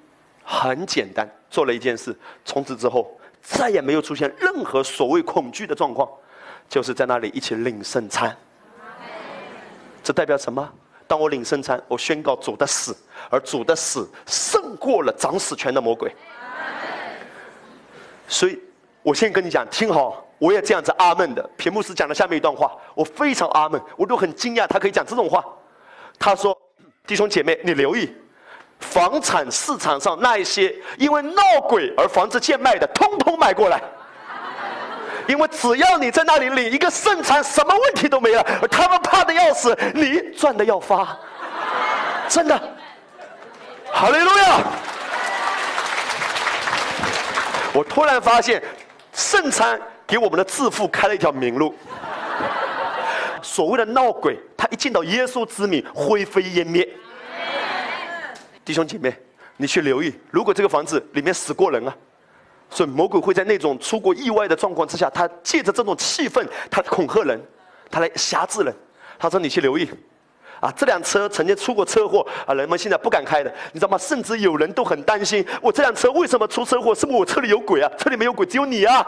[0.44, 3.18] 很简单，做了一件事，从此之后。
[3.44, 6.08] 再也没有出现任何所谓恐惧的状况，
[6.68, 8.36] 就是在那里一起领圣餐。
[10.00, 10.72] 这代表什么？
[11.08, 12.96] 当我领圣餐，我宣告主的死，
[13.28, 16.14] 而主的死胜过了掌死权的魔鬼。
[18.28, 18.60] 所以，
[19.02, 21.50] 我先跟你讲，听好，我也这样子阿门的。
[21.56, 25.44] 屏幕是讲了下面一段话，我非常阿门，我都很惊讶，他可以讲这种话。
[26.18, 26.56] 他说
[27.06, 28.12] ：“弟兄姐妹，你留意，
[28.80, 33.80] 房产市场上那一些因为闹鬼而房子贱卖的，通通买过来。
[35.28, 38.42] 因为只要你在那里领一个圣餐，什么问题都没了。
[38.68, 41.16] 他们怕的要死，你赚的要发，
[42.28, 42.60] 真的。
[43.92, 44.60] 哈利路亚！
[47.72, 48.60] 我突然发现，
[49.12, 51.74] 圣餐给我们的致富开了一条明路。
[53.42, 56.88] 所谓的闹鬼，他一见到耶稣之名，灰飞烟灭。
[58.64, 59.12] 弟兄姐妹，
[59.56, 61.94] 你去留意，如果这个房子里面死过人啊，
[62.70, 67.40] 所以魔鬼会在那种出过意外的状况之下，他借着这种气氛，他恐吓人，
[67.90, 68.72] 他来辖制人。
[69.18, 69.88] 他说：“你去留意，
[70.60, 73.98] 啊，这辆车曾经出过车祸啊，人们现在不敢开的，你知道吗？
[73.98, 76.92] 甚至有人都很担心，我这辆车为什么出车祸？
[76.94, 77.90] 是不是我车里有鬼啊？
[77.98, 79.04] 车里没有鬼，只有你啊。”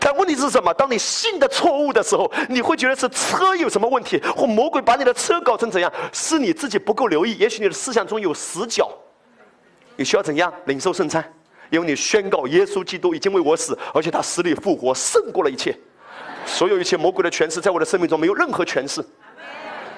[0.00, 0.72] 但问题是什么？
[0.74, 5.92] 当你信的错误的时候，你会觉得是车有什么问题，或魔鬼把你的车搞成怎样？
[6.12, 7.36] 是你自己不够留意。
[7.38, 8.90] 也许你的思想中有死角，
[9.96, 11.24] 你需要怎样领受圣餐？
[11.70, 15.76] 因为你宣告耶稣基督已经为我死，而且他死里复活，胜过了一切，
[16.46, 19.04] 所有一切魔鬼的权势在我的生命中没有任何权势。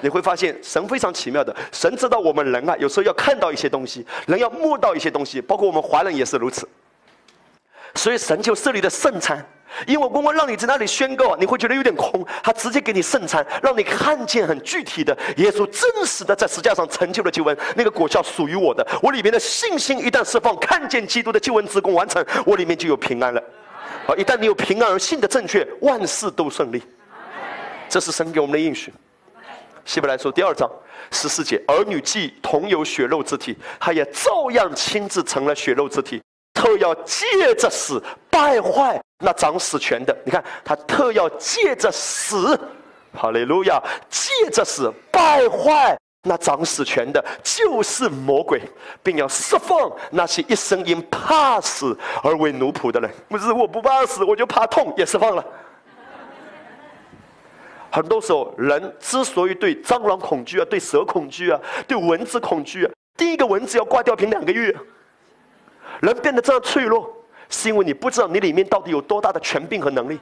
[0.01, 6.67] 你会发现神非常奇妙的，神知道我们人啊，有时候要看到一些东西，人要摸到一些东西，包括我们华人也是如此。
[7.95, 9.45] 所以神就设立的圣餐。
[9.87, 12.25] 因为公公让你在那里宣告，你会觉得有点空。
[12.43, 17.57] 他直接给你圣餐，让你看见很具体的耶稣真实的在十字架上成就了救恩。
[17.75, 23.41] 那个果效属于我的，我里面的信心一旦释放，看见基督的救恩之功完成，我里面就有平安了。
[24.05, 26.81] 好，一旦你有平安而信的正确，万事都顺利。
[27.87, 28.93] 这是神给我们的应许。
[29.83, 30.69] 希伯来书第二章
[31.11, 36.21] 十四节：儿女既同有血肉之体，他也照样亲自成了血肉之体。
[36.53, 42.59] 特要借着死败坏那掌死权的，你看他特要借着死，
[43.13, 48.61] 哈利路亚，借着死败坏那掌死权的，就是魔鬼，
[49.01, 53.09] 并要释放那些一生因怕死而为奴仆的人。
[53.27, 55.43] 不是我不怕死，我就怕痛，也释放了。
[57.91, 64.73] 很多时候，人之所以对蟑螂恐惧啊，对蛇恐惧啊，对蚊子恐惧啊，第一个蚊子要挂吊瓶两个月。
[65.99, 67.13] 人变得这样脆弱，
[67.51, 70.19] 是因为你不知道你里面到底有多大的权柄和能力。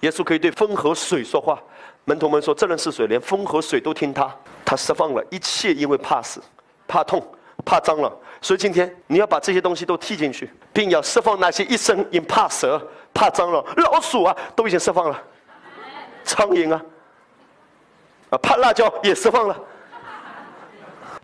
[0.00, 1.62] 耶稣可以对风和水说话，
[2.04, 4.34] 门徒们说：“这人是水，连风和水都听他。”
[4.64, 6.42] 他释放了一切，因为怕死、
[6.88, 7.24] 怕痛、
[7.64, 8.12] 怕脏了。
[8.42, 12.80] 所以今天你要把这些东西都踢进去，并要释放那些一生因怕蛇、
[13.14, 15.22] 怕脏了、老鼠啊，都已经释放了。
[16.24, 16.82] 苍蝇啊，
[18.30, 19.56] 啊，怕辣椒也释放了。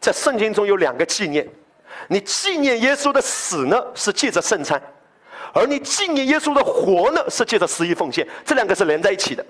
[0.00, 1.48] 在圣经中有两个纪念。
[2.08, 4.78] 你纪念耶稣的死呢，是借着圣餐；
[5.52, 8.26] 而你纪念耶稣的活呢，是借着十一奉献。
[8.44, 9.44] 这两个是连在一起的。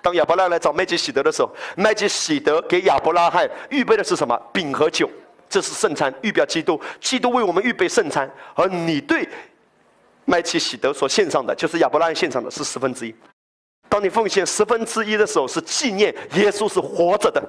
[0.00, 4.40] 当亚伯拉来找麦基喜德的时候，麦基喜德给亚伯拉罕预备的是什么？
[4.52, 5.10] 饼和酒，
[5.48, 6.80] 这是圣餐，预表基督。
[7.00, 9.28] 基督为我们预备圣餐，而你对
[10.24, 13.14] 麦基喜德所献上的，就是亚伯拉罕献上的是十分之一。
[13.88, 17.42] 当你奉献十分之一的时候，是纪念耶稣是活着的。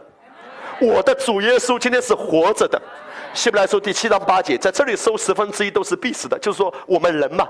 [0.81, 2.81] 我的主耶稣今天是活着的。
[3.33, 7.47] 希伯来书第七章八节，在这里收十分之一都是必死的，就是说我们人嘛。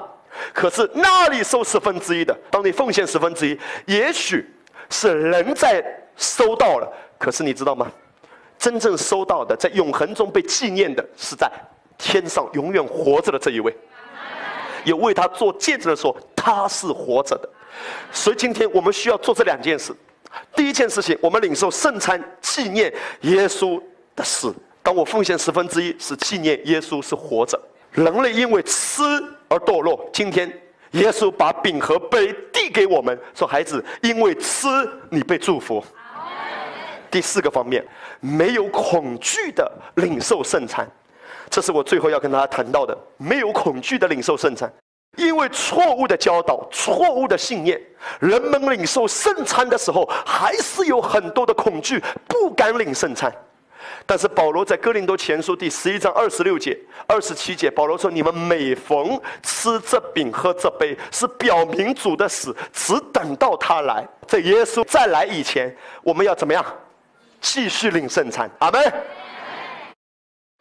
[0.53, 4.45] 可是那里收十分之一的，当你奉献十分之一，也许
[4.89, 5.83] 是人在
[6.17, 7.89] 收到了，可是你知道吗？
[8.57, 11.49] 真正收到的，在永恒中被纪念的，是在
[11.97, 13.75] 天上永远活着的这一位。
[14.83, 17.49] 有为他做见证的说他是活着的。
[18.11, 19.95] 所以今天我们需要做这两件事。
[20.55, 23.81] 第一件事情，我们领受圣餐，纪念耶稣
[24.15, 24.53] 的死。
[24.81, 27.59] 当我奉献十分之一，是纪念耶稣是活着。
[27.91, 29.01] 人类因为吃
[29.47, 30.51] 而堕落，今天
[30.91, 34.67] 耶稣把饼和杯递给我们，说：“孩子，因为吃
[35.09, 35.83] 你被祝福。”
[37.11, 37.83] 第四个方面，
[38.19, 40.87] 没有恐惧的领受圣餐，
[41.49, 42.95] 这是我最后要跟大家谈到的。
[43.17, 44.71] 没有恐惧的领受圣餐，
[45.17, 47.81] 因为错误的教导、错误的信念，
[48.19, 53.33] 人们领受圣餐的时候，还是有很多的恐惧，不敢领圣餐。
[54.05, 56.77] 但是保罗在哥林多前书第十一章二十六节、
[57.07, 64.07] 二十七节，保罗说：“你们每逢吃这饼、喝这杯，是表明主的死，只等到他来。
[64.27, 66.65] 在耶稣再来以前，我们要怎么样？
[67.41, 68.49] 继续领圣餐。
[68.59, 68.93] 阿门。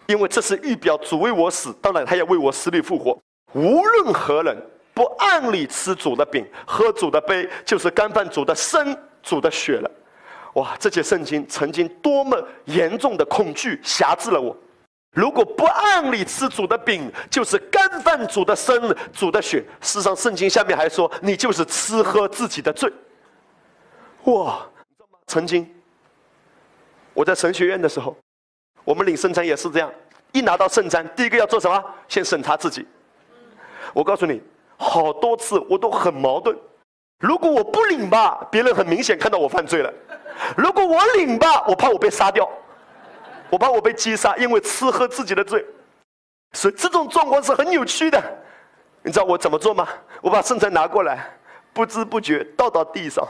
[0.07, 3.19] 因为这是预表主为我死，当然他要为我死里复活。
[3.53, 4.57] 无论何人
[4.95, 9.91] 不按理吃主的饼、喝主的杯，就是干犯主的身、主的血了。”
[10.59, 10.77] 哇！
[10.79, 14.57] 这节圣经曾经多么严重的恐惧辖制了我。
[15.13, 19.61] 如果不按理吃主的饼，就是干饭主的身、主的血。
[19.81, 22.93] 事实上，圣经下面还说，你就是吃喝自己的罪。
[24.25, 24.67] 哇！
[25.29, 25.69] 曾经
[27.15, 28.17] 我在神学院的时候，
[28.85, 29.93] 我们领圣餐也是这样，
[30.33, 31.85] 一拿到圣餐，第一个要做什么？
[32.09, 32.87] 先审查自己。
[33.95, 34.43] 我告诉你，
[34.77, 36.57] 好多次我都很矛盾。
[37.19, 39.91] 如果我不领吧，别人很明显看到我犯罪了；
[40.57, 42.49] 如果我领吧，我怕我被杀掉，
[43.51, 45.65] 我怕我被击杀，因为吃喝自己的罪。
[46.53, 48.23] 所以这种状况是很扭曲的。
[49.03, 49.89] 你知道我怎么做吗？
[50.21, 51.29] 我把圣餐拿过来，
[51.73, 53.27] 不知不觉倒到地上，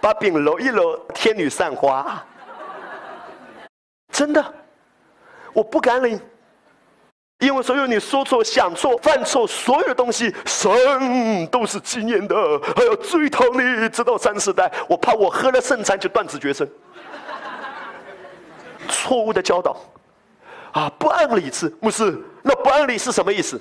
[0.00, 2.24] 把饼揉一揉，天女散花。
[4.12, 4.44] 真的，
[5.52, 6.20] 我不敢领。
[7.40, 12.34] 因为所有你说错、想错、犯错，所有东西，神都是纪念的，
[12.74, 14.70] 还要追讨你，直到三四代。
[14.88, 16.68] 我怕我喝了圣餐就断子绝孙。
[18.88, 19.76] 错误的教导，
[20.72, 23.60] 啊，不按理吃，牧师，那不按理是什么意思？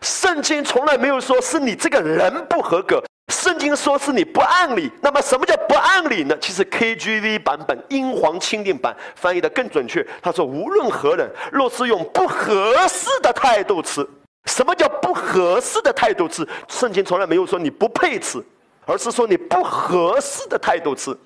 [0.00, 3.02] 圣经从来没有说是你这个人不合格。
[3.32, 6.36] 圣经说是你不按理，那么什么叫不按理呢？
[6.38, 10.06] 其实 KGV 版本英皇钦定版翻译的更准确。
[10.20, 14.06] 他说：“无论何人，若是用不合适的态度吃，
[14.44, 16.46] 什么叫不合适的态度吃？
[16.68, 18.44] 圣经从来没有说你不配吃，
[18.84, 21.16] 而是说你不合适的态度吃。”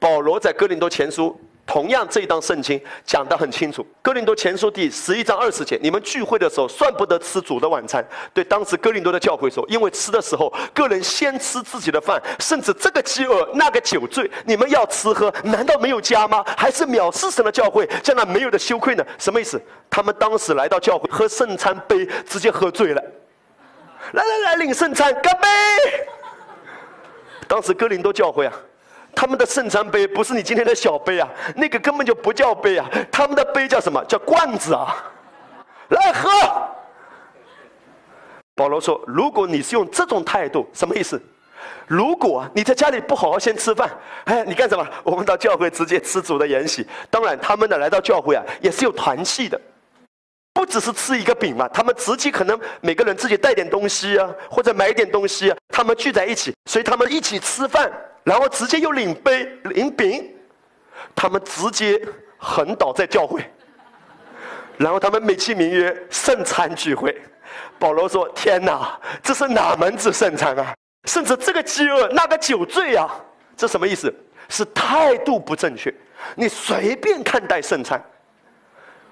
[0.00, 1.38] 保罗在哥林多前书。
[1.68, 8.02] 同样，这一档圣经讲得很清楚，《哥林多前书》第十一章二十节：你们聚会的时候，算不得吃主的晚餐。
[8.32, 16.42] 对当时哥林多的教会说，因为吃的时候，个人先吃自己的饭，甚至这个饥饿，那个酒醉，你们要吃喝，难道没有家吗？
[16.56, 19.04] 还是藐视神的教会，将来没有的羞愧呢？
[19.18, 19.60] 什么意思？
[19.90, 23.02] 他们当时来到教会，喝圣餐杯，直接喝醉了。
[24.12, 25.46] 来来来，领圣餐，干杯！
[27.46, 28.52] 当时哥林多教会啊。
[29.14, 34.94] 他们的圣餐杯不是你今天的小杯啊，那个根本就不叫杯啊，他们的杯叫什么叫罐子啊？
[35.88, 36.30] 来喝。
[38.54, 41.20] 保罗说：“如果你是用这种态度，什么意思？
[41.86, 43.88] 如果你在家里不好好先吃饭，
[44.24, 44.86] 哎，你干什么？
[45.02, 46.86] 我们到教会直接吃主的筵席。
[47.08, 49.60] 当然，他们的来到教会啊，也是有团契的，
[50.52, 57.90] 不只是吃一个饼嘛，他们直接可能每个人自己带点东西啊，或者买点东西啊，他们聚在一起，所以他们一起吃饭。”
[58.28, 60.30] 然后直接又领杯领饼，
[61.14, 61.98] 他们直接
[62.36, 63.42] 横倒在教会。
[64.76, 67.18] 然后他们美其名曰圣餐聚会。
[67.78, 70.74] 保罗说：“天哪，这是哪门子圣餐啊？
[71.04, 73.08] 甚至这个饥饿，那个酒醉啊，
[73.56, 74.14] 这什么意思？
[74.50, 75.92] 是态度不正确。
[76.34, 77.98] 你随便看待圣餐。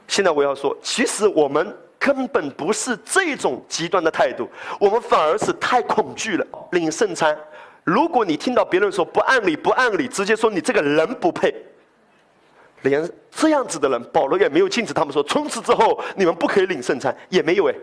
[0.09, 4.47] 现在我要说，其实我们根本不是这种极端的态度，
[4.79, 6.47] 我们反而是太恐惧了。
[6.73, 7.35] 领圣餐。”
[7.87, 11.55] 如果你听到别人说不按理不按理，直接说你这个人不配，
[12.83, 17.75] 连这样子的人，保罗也没有禁止他们说从此之后你们不可以领圣餐，也没有哎。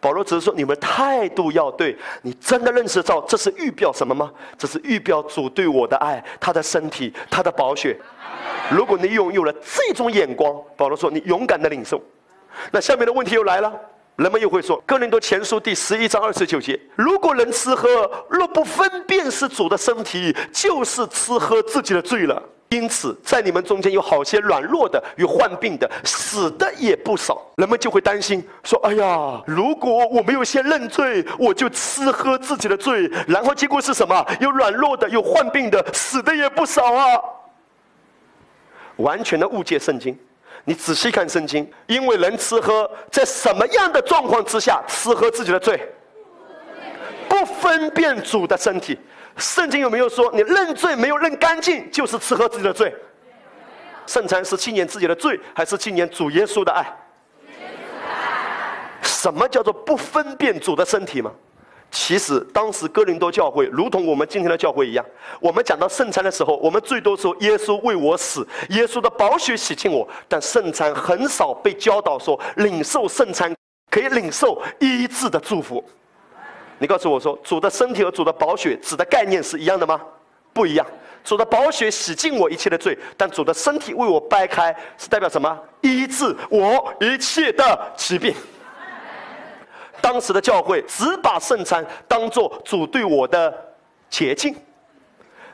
[0.00, 4.32] 保罗只是说你们态度要对，你真的认识到这是预表什么吗？
[4.56, 7.94] 这是预表主对我的爱，他的身体，他的宝血。
[8.70, 12.00] 如果你拥有了这种眼光，保罗说你勇敢的领受。
[12.72, 13.78] 那下面的问题又来了。
[14.18, 17.88] 人们又会说，《哥林多前书》第十一章二十九节：如果人吃喝，
[18.28, 22.42] 若不分辨是主的身体，就是吃喝自己的罪了。
[22.70, 27.40] 因此，在你们中间有好些软弱的与患病的，死的也不少。
[27.58, 34.26] 人们就会担心说：“哎呀，如果我没有先认罪，我就吃喝自己的罪，然后结果是什么？
[34.40, 37.20] 有软弱的，有患病的，死的也不少啊！”
[38.98, 40.18] 完全的误解圣经。
[40.68, 45.80] 你仔细看圣经，因为人吃喝，在什么样的状况之下吃喝自己的罪？
[47.26, 48.98] 不分辨主的身体。
[49.38, 52.94] 圣经有没有说你认罪没有认干净，就是吃喝自己的罪？
[54.06, 56.84] 圣餐是纪念自己的罪，还是纪念主耶稣的爱？
[59.00, 61.32] 什么叫做不分辨主的身体吗？
[61.90, 65.04] 其实当时哥林多教会如同我们今天的教会一样，
[65.40, 70.06] 我们讲到圣餐的时候，我们最多说耶稣为我死，耶稣的宝血洗净我。
[70.28, 73.54] 但圣餐很少被教导说领受圣餐
[73.90, 75.82] 可以领受医治的祝福。
[76.78, 80.00] 你告诉我说，主的身体和主的宝血指的概念是一样的吗？
[80.52, 80.86] 不一样。
[81.24, 85.58] 主的宝血洗净我一切的罪，但主的身体为我掰开是代表什么？
[85.80, 88.34] 医治我一切的疾病。
[90.00, 93.52] 当时的教会只把圣餐当做主对我的
[94.08, 94.54] 捷径，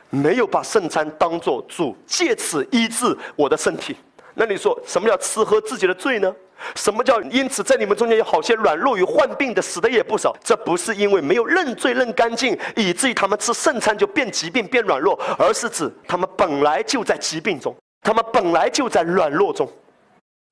[0.09, 3.95] 没有把圣餐当做主借此医治我的身体。
[4.33, 6.33] 那你说什么叫吃喝自己的罪呢？
[6.73, 10.33] 什么叫因此在你们中间有好些软弱与患病的，死的也不少？
[10.41, 19.69] 这不是因为没有认罪认干净，以至于他们吃圣餐就变疾病变软弱，而是指他们本来就在疾病中，他们本来就在软弱中。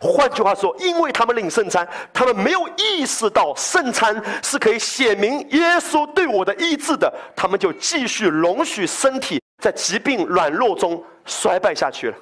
[0.04, 12.16] 换句话说，因为他们领圣餐，他们没有意识到圣餐是可以写明耶稣对我的医治的，他们就继续容许身体在疾病软弱中衰败下去了。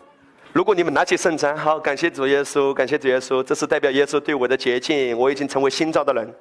[0.54, 6.32] 如果你们拿起圣餐，好，感谢主耶稣，感谢主耶稣，这是代表耶稣对我的洁净，我已经成为新造的人。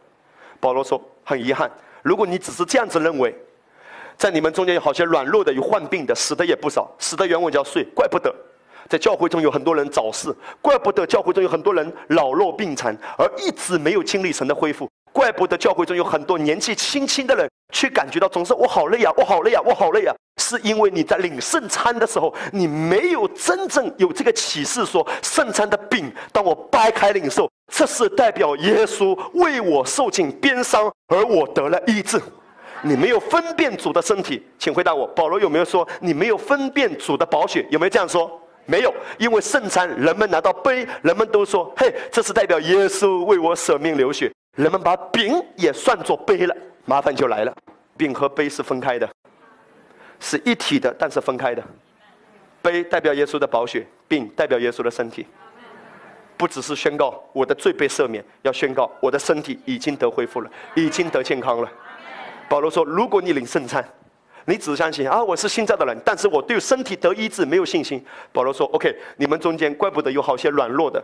[0.59, 1.71] 保罗说：“很遗憾，
[2.03, 3.35] 如果你只是这样子认为，
[4.19, 6.95] 在你们中间有好些软弱的、有患病的，死的也不少。
[6.99, 8.35] 死的原文叫睡，怪不得
[8.91, 14.91] 在教会中有很多人早逝，怪不得教会中有很多人老弱病残，而一直没有经历神的恢复。
[15.13, 32.21] 怪不得教会中有很多年纪轻轻的人，却感觉到总是我好累啊，我好累啊，我好累啊。”是因为你在领圣餐的时候，你没有真正有这个启示，说圣餐的饼，当我掰开领受，这是代表耶稣为我受尽鞭伤，而我得了医治。
[32.83, 35.07] 你没有分辨主的身体，请回答我。
[35.09, 37.65] 保罗有没有说你没有分辨主的宝血？
[37.71, 38.40] 有没有这样说？
[38.71, 47.53] 没有，因为圣餐，人们拿到杯，人们都说：“嘿，这是代表耶稣为我舍命流血。”人们把饼也算作杯了，麻烦就来了，
[47.97, 49.09] 饼和杯是分开的。
[50.21, 51.61] 是一体的，但是分开的。
[52.63, 55.27] 杯代表耶稣的宝血，并代表耶稣的身体。
[56.37, 61.69] 不只是宣告我的罪被赦免，要宣告我的身体已经得恢复了，已经得健康了。
[62.49, 63.85] 保罗说：“如果你领圣餐，
[64.51, 68.05] 你只相信啊，我是新造的人，但是我对身体得医治没有信心。”
[68.35, 71.01] 保罗说：“OK，你们中间怪不得有好些软弱的，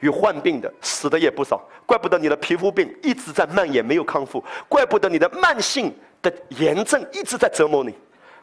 [0.00, 1.64] 有患病的，死的也不少。
[1.86, 4.42] 怪不得你的皮肤病一直在蔓延，没有康复。
[4.68, 7.94] 怪不得你的慢性的炎症一直在折磨你。”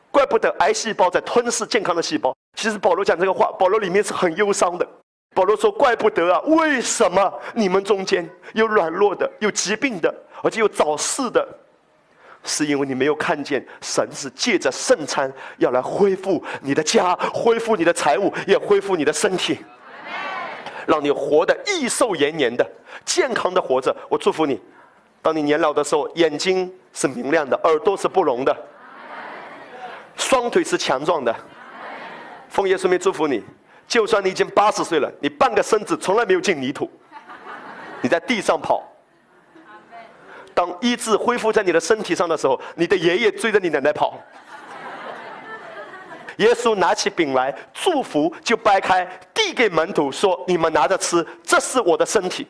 [0.10, 2.34] 怪不得癌细胞在吞噬健康的细胞。
[2.56, 4.88] 其实保罗讲这个话，保罗里面是很忧伤的。
[5.34, 11.46] 保罗说：“怪不得啊，为什么你们中间有软弱的、有疾病的，而且有早逝的？
[12.46, 19.58] 是因为你没有看见神是借着圣餐要来恢复你的家，恢复你的财物，也恢复你的身体，
[20.88, 22.66] 让你活得益寿延年的、
[23.04, 23.94] 健康的活着。
[24.08, 24.62] 我祝福你，
[25.22, 28.56] 当你年老的时候，眼睛是明亮的，耳朵是不聋的。”
[30.16, 31.36] 双腿是强壮的，
[32.48, 33.44] 奉耶稣名祝福你。
[33.88, 36.90] 就算你已经八十岁了，你半个身子从来没有进泥土，
[38.02, 38.84] 你在地上跑。
[40.56, 44.20] 当医治恢复在你的身体上的时候，你的爷爷追着你奶奶跑。
[46.38, 52.48] 耶稣拿起饼来祝福，就掰开递给门徒说：“你们拿着吃，这是我的身体。”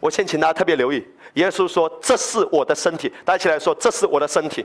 [0.00, 4.64] 我先请大家特别留意，耶稣说：“这是我的身体。”大家起来说：“这是我的身体。”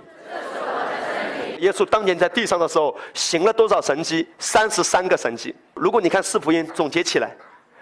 [1.59, 4.27] 耶稣当年在地上的时候行了多少神迹？
[4.39, 5.53] 三十三个神迹。
[5.73, 7.35] 如果你看四福音总结起来，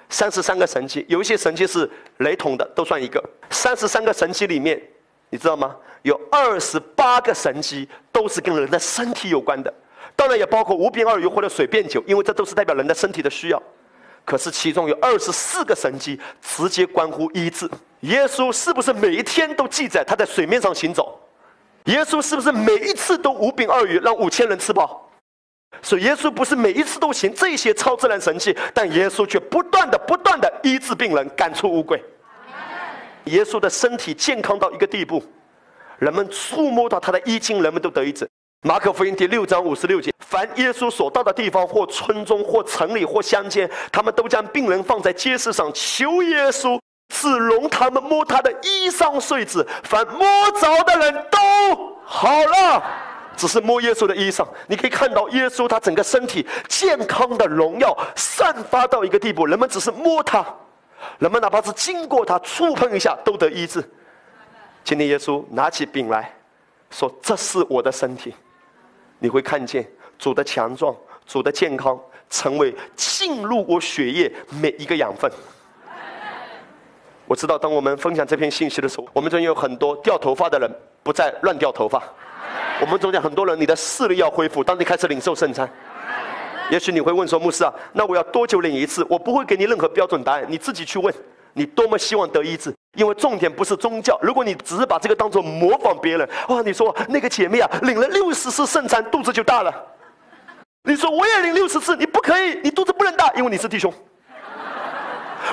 [0.10, 3.24] 三十三个神迹，有一些神迹是雷同的，都算一个。
[3.50, 4.82] 三十三个神迹里面，
[5.30, 5.76] 你知道吗？
[6.04, 9.74] 有二十八个神迹都是跟人的身体有关的，
[10.16, 13.64] 当然也包括无病二鱼或者水变酒，因为这都是代表人的身体的需要。
[14.26, 17.70] 可是其中有二十四个神迹直接关乎医治。
[18.02, 21.20] 耶稣是不是每一天都记载他在水面上行走？
[21.86, 25.10] 耶稣是不是每一次都无病二鱼让五千人吃饱？
[25.82, 32.02] 所以耶稣不是每一次都行这些超自然神迹，但耶稣却不断的、不断的医治病人、赶出乌龟。
[33.26, 35.24] 耶稣的身体健康到一个地步，
[35.98, 38.28] 人们触摸到他的衣襟，人们都得医治。
[38.62, 46.80] 马可福音第六章五十六节：凡耶稣所到的地方，或村中，或城里，或乡间，他们都将病人放在街市上，求耶稣。
[47.14, 50.26] 只容他们摸他的衣裳碎纸，凡摸
[50.60, 51.38] 着的人都
[52.04, 52.84] 好了。
[53.36, 60.46] 只是摸耶稣的衣裳，你可以看到耶稣他整个身体健康的荣耀散发到一个地步，人们只是摸他，
[61.20, 63.84] 人们哪怕是经过他触碰一下都得医治。
[64.84, 66.32] 今天耶稣拿起饼来
[66.92, 68.34] 说：“这是我的身体。”
[69.20, 69.88] 你会看见
[70.20, 70.96] 主的强壮，
[71.26, 72.00] 主的健康，
[72.30, 75.32] 成为进入我血液每一个养分。
[77.26, 80.70] 我知道，当我们分享这篇信息的时候，我们中有很多掉头发的人
[81.02, 82.04] 不再乱掉头发。
[82.84, 84.62] 我们中间很多人，你的视力要恢复。
[84.62, 85.70] 当你开始领受圣餐，
[86.70, 91.14] 也许你会问说：“牧师啊，那我要多久领一次？”我不会给你任何标准答案，你自己去问。
[91.54, 92.76] 你多么希望得医治？
[92.98, 94.20] 因为重点不是宗教。
[94.22, 99.74] 如果你只是把这个当做模仿别人，哇，你说那个姐妹啊，领了六十次圣餐，肚子就大了。
[100.84, 103.94] 你说我也领六十次，你不可以，你肚子不能大，因为你是弟兄。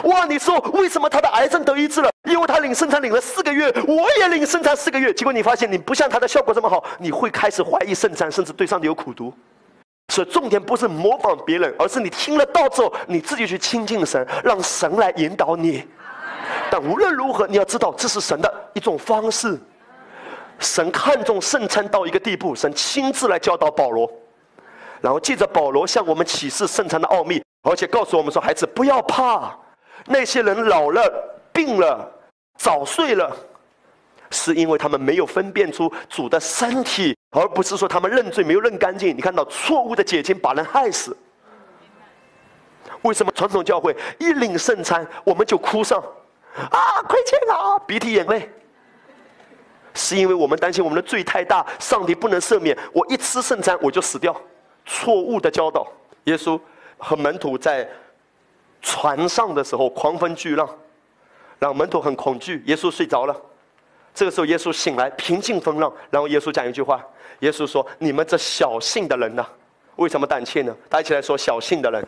[0.04, 0.24] 哇！
[0.26, 2.10] 你说为什么他的癌症得医治了？
[2.24, 9.32] 因为他领生产领了四个月，我也领生产四个月，结果你发现你不像他的效果这么好，你会开始怀疑圣餐，甚至对上帝有苦毒。
[10.12, 15.86] 所以重点不是模仿别人，而是你听了道之后，你自己去亲近神，让神来引导你。
[16.70, 19.58] 但无论如何，你要知道这是神的一种方式。
[20.58, 24.10] 神看重圣餐到一个地步，神亲自来教导保罗，
[25.00, 29.56] 然后借着保罗向我们启示圣餐的奥秘，而且告诉我们说：孩子不要怕。
[30.06, 32.10] 那些人老了、病了、
[32.56, 33.34] 早睡了，
[34.30, 39.16] 是因为他们没有分辨出主的身体，而不是说他们认罪没有认干净。
[39.16, 41.16] 你看到错误的解经把人害死。
[43.02, 45.98] 为什么传统教会一领圣餐我们就哭上？
[46.54, 48.50] 啊，亏欠啊，鼻涕眼泪。
[49.94, 52.76] 是因为我们担心我们的罪太大，上帝不能赦免。
[52.92, 54.38] 我一吃圣餐我就死掉，
[54.86, 55.86] 错误的教导。
[56.24, 56.60] 耶稣
[56.98, 57.88] 和门徒在
[58.80, 60.68] 船上的时候狂风巨浪，
[61.58, 62.62] 让门徒很恐惧。
[62.66, 63.36] 耶稣睡着了，
[64.14, 65.92] 这个时候耶稣醒来，平静风浪。
[66.10, 67.04] 然后耶稣讲一句话：
[67.40, 69.46] 耶稣说：“你们这小信的人呢？
[69.96, 72.06] 为什么胆怯呢？”大家一起来说：“小信的人。”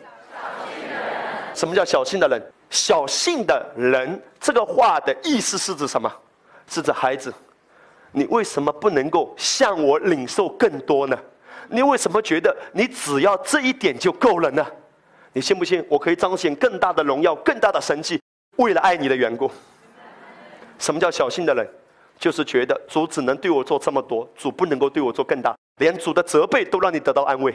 [1.53, 2.41] 什么叫小信的人？
[2.69, 6.11] 小信的人这个话的意思是指什么？
[6.67, 7.31] 是指孩子。
[8.11, 11.17] 你为什么不能够向我领受更多呢？
[11.69, 14.65] 你为什么觉得你只要这一点就够了呢？
[15.33, 15.83] 你信不信？
[15.89, 18.21] 我可以彰显更大的荣耀、更大的神迹，
[18.57, 19.51] 为了爱你的缘故。
[20.79, 21.67] 什么叫小心的人？
[22.19, 27.53] 就是觉得主只能对我做这么多，主不能够对我做更大，连主的责备都让你得到安慰。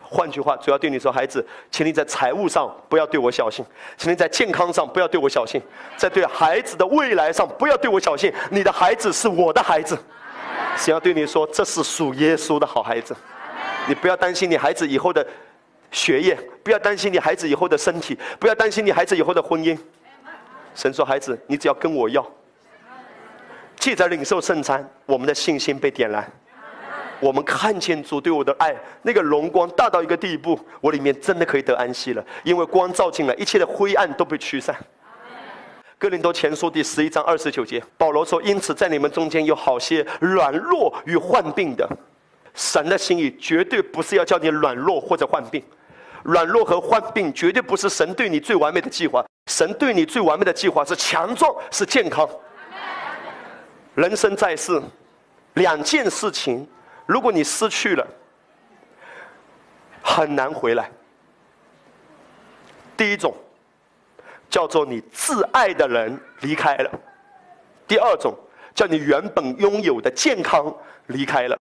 [0.00, 3.64] 换句话，主要对你说：“孩子，请你在财务上不要对我小心，
[3.96, 5.62] 请你在健康上不要对我小心，
[5.96, 8.32] 在对孩子的未来上不要对我小心。
[8.50, 9.96] 你的孩子是我的孩子，
[10.76, 13.14] 想要对你说，这是属耶稣的好孩子。
[13.86, 15.24] 你不要担心你孩子以后的
[15.90, 19.78] 学业，不要担心你孩子以后的身体，不要担心你孩子以后的婚姻。
[20.74, 22.24] 神说：孩子，你只要跟我要，
[23.76, 26.30] 记着领受圣餐，我们的信心被点燃。”
[27.20, 34.74] 我们看见主对我的爱，那个荣光大到一个地步，我里面真的可以得安息了，因为光照进来，一切的灰暗都被驱散。
[35.98, 41.86] 哥林多前书第十一章二十九节，保罗说：“因此在你们中间有好些软弱与患病的，
[42.54, 45.62] 神的心意绝对不是要叫你软弱或者患病，
[46.22, 49.24] 软弱和患病绝对不是神对你最完美的计划。
[49.46, 52.28] 神对你最完美的计划是强壮，是健康。
[53.94, 54.80] 人生在世，
[55.54, 56.68] 两件事情。”
[57.06, 58.06] 如果你失去了，
[60.00, 60.88] 很难回来。
[62.96, 63.34] 第一种
[64.48, 66.90] 叫做你挚爱的人离开了；
[67.88, 68.32] 第二种
[68.76, 70.72] 叫你原本拥有的健康
[71.08, 71.58] 离开了。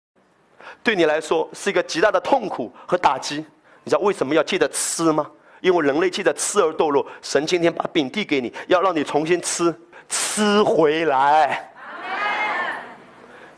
[0.81, 3.45] 对你来说是一个极大的痛苦和打击。
[3.85, 5.25] 你知道为什么要记得吃吗？
[5.61, 7.05] 因为人类记得吃而堕落。
[7.21, 9.73] 神今天把饼递给你，要让你重新吃，
[10.09, 11.71] 吃回来。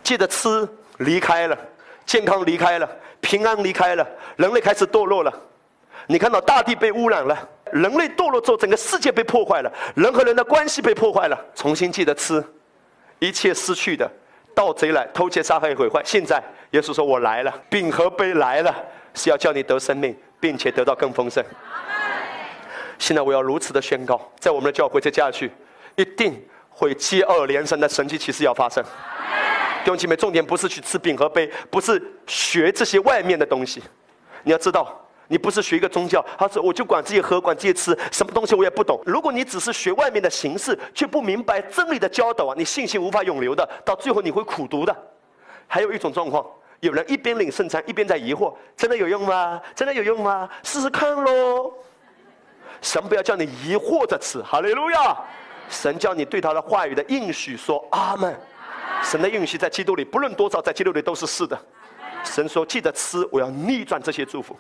[0.04, 0.68] 记得吃，
[1.00, 1.58] 离开了。
[2.06, 2.90] 健康离开了，
[3.20, 5.34] 平安离开了，人类开始堕落了。
[6.08, 7.38] 你看到大地被污染了，
[7.74, 11.38] 人类堕落之后，整个世界被破坏了，人和人的关系被破坏了。
[11.56, 12.42] 重新记得吃，
[13.20, 14.10] 一切失去的，
[14.56, 16.02] 盗贼来偷窃、杀害、毁坏。
[16.06, 16.42] 现在
[16.72, 18.74] 耶稣说：“我来了，饼和杯来了，
[19.18, 21.44] 是要叫你得生命，并且得到更丰盛。”
[23.00, 25.52] 现在我要如此的宣告，在我们的教会再下去，
[25.96, 28.84] 一定会接二连三的神奇奇事要发生。
[29.84, 33.82] 弟兄姐妹，重点不是去吃饼和杯，不是学这些外面的东西。
[34.44, 39.00] 你要知道，你不是学一个宗教，他说我就管这些喝，管这些吃，什么东西我也不懂。
[39.06, 44.96] 如果你只是学外面的形式，却不明白真理的教导啊，你信心无法永留的，到最后你会苦读的。
[45.68, 46.46] 还有一种状况，
[46.80, 49.62] 有人一边领圣餐，一边在疑惑：真的有用吗？
[49.76, 50.50] 真的有用吗？
[50.64, 51.74] 试试看喽。
[52.82, 55.18] 神不要叫你疑惑着吃，哈利路亚。
[55.70, 58.40] 神叫你对他的话语的应许说阿门。
[59.04, 61.60] 神的应许在基督里，不论多少，在基督里都是是的。
[62.24, 64.58] 神说：“记得吃，我要逆转这些祝福。”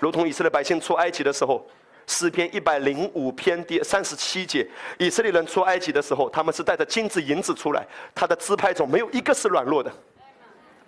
[0.00, 1.64] 如同以色列百姓出埃及的时候，
[2.06, 4.66] 诗篇一百零五篇第三十七节，
[4.98, 9.92] 以色列人出埃及的时候，他们是带着金子银子出来，他的支派中没有一个是软弱的，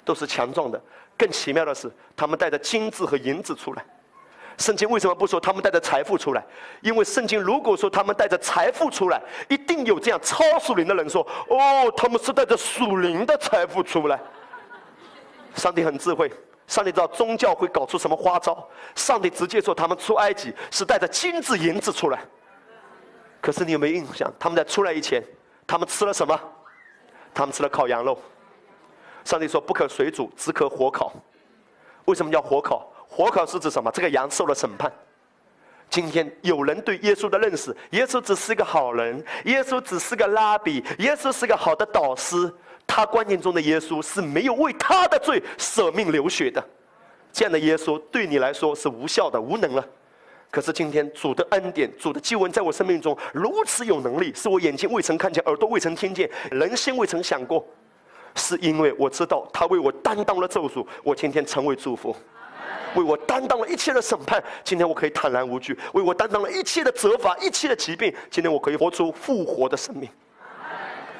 [0.04, 0.80] 都是强壮的。
[1.16, 3.84] 更奇妙的是，他们带着金子和银子出来。
[4.56, 6.44] 圣经为什么不说他们带着财富出来？
[6.80, 14.20] 因为圣经如果说他们带着财富出来，一定有这样超属灵的人说：“哦，他们是带着属灵的财富出来。”
[15.56, 16.30] 上帝很智慧，
[16.66, 18.68] 上帝知道宗教会搞出什么花招。
[18.94, 22.20] 上帝直接说他们出埃及是带着金子银子出来。
[23.40, 24.32] 可是你有没有印象？
[24.38, 25.22] 他们在出来以前，
[25.66, 26.40] 他们吃了什么？
[27.32, 28.16] 他们吃了烤羊肉。
[29.24, 31.12] 上帝说不可水煮，只可火烤。
[32.04, 32.86] 为什么叫火烤？
[33.08, 33.90] 火烤是指什么？
[33.90, 34.92] 这个羊受了审判。
[35.90, 42.52] 今天有人对耶稣的认识，耶稣只是个好人，耶稣只是个拉比，耶稣是个好的导师。
[42.86, 46.62] 他观念中的耶稣是没有为他的罪舍命流血的，
[47.32, 49.86] 这样的耶稣对你来说是无效的、无能了。
[50.50, 57.66] 可是今天主的恩典、主的救恩在我生命中如此有能力，是我眼睛未曾看见、耳朵未曾听见、人心未曾想过，
[58.34, 62.14] 是因为我知道他为我担当了咒诅，我今天成为祝福。
[62.94, 70.08] 为我担当了一切的审判，今天我可以坦然无惧；为我担当了一切的责罚、一切的疾病，今天我可以活出复活的生命。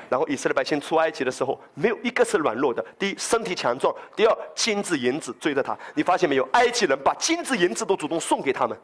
[0.09, 2.85] 然后以色列百姓出埃及的时候，没有一个是软弱的。
[2.97, 5.77] 第一，身体强壮；第二，金子银子追着他。
[5.95, 6.49] 你发现没有？
[6.53, 8.79] 埃及人把金子银子都主动送给他们。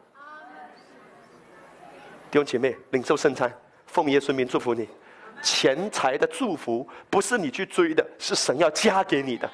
[2.29, 3.53] 弟兄姐妹，领受圣餐，
[3.85, 4.89] 奉耶稣名祝福你。
[5.41, 9.49] 钱财的祝福不是你去追的，是神要加给你的。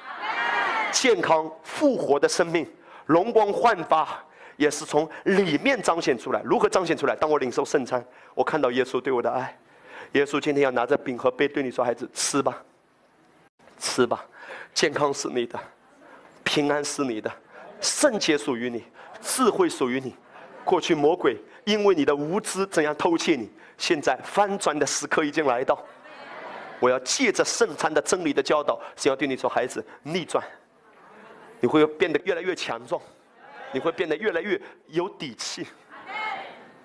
[0.92, 2.66] 健康复活的生命，
[3.06, 4.08] 容光焕发，
[4.56, 6.40] 也是从里面彰显出来。
[6.44, 7.14] 如何彰显出来？
[7.14, 8.04] 当我领受圣餐，
[8.34, 9.56] 我看到耶稣对我的爱。
[10.12, 12.62] 耶稣今天要拿着饼和杯对你说：“孩子，吃吧，
[13.78, 14.24] 吃吧，
[14.72, 15.58] 健康是你的，
[16.42, 17.30] 平安是你的，
[17.82, 18.82] 圣洁属于你，
[19.20, 20.14] 智慧属于你。
[20.64, 21.36] 过去魔鬼
[21.68, 23.46] 因为你的无知怎样偷窃你，
[23.76, 25.78] 现在翻转的时刻已经来到。
[26.80, 30.42] 我要借着圣餐的真理的教导，想要对你说：孩子，逆转。”
[31.60, 32.98] 你会变得越来越强壮，
[33.70, 35.66] 你会变得越来越有底气。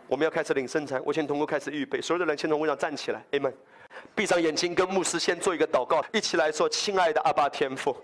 [0.05, 3.53] 我们要开始领圣餐，我先通过开始预备，所有的人先从位上站起来，Amen。
[4.14, 7.95] 闭上眼睛，跟牧师先做一个祷告，一起来说：亲爱的阿爸天父，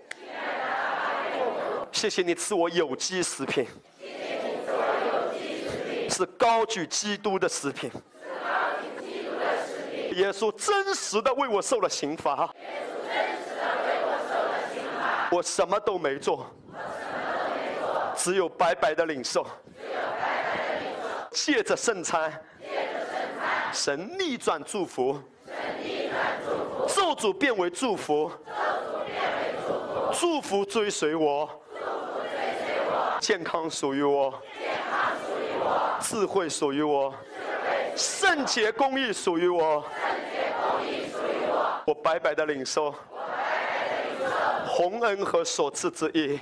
[1.92, 3.66] 谢谢你赐我有机食品，
[6.10, 7.90] 是高举基督的食品，
[10.16, 12.52] 耶稣真实的为我受了刑罚。
[15.30, 16.44] 我什么都没做，
[18.16, 19.46] 只有白白的领受。
[21.30, 22.32] 借着圣餐，
[23.72, 25.16] 神逆转祝福，
[26.88, 28.28] 咒诅变为祝福，
[30.12, 31.48] 祝福追随我，
[33.20, 34.34] 健康属于我，
[36.00, 37.14] 智慧属于我，
[37.96, 39.84] 圣洁公义属于我，
[41.86, 42.94] 我白白的领受。
[44.66, 46.40] 洪恩和所赐之意。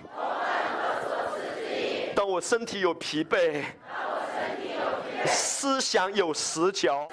[2.15, 3.63] 当我身体有疲惫，
[5.27, 7.09] 思想有死角，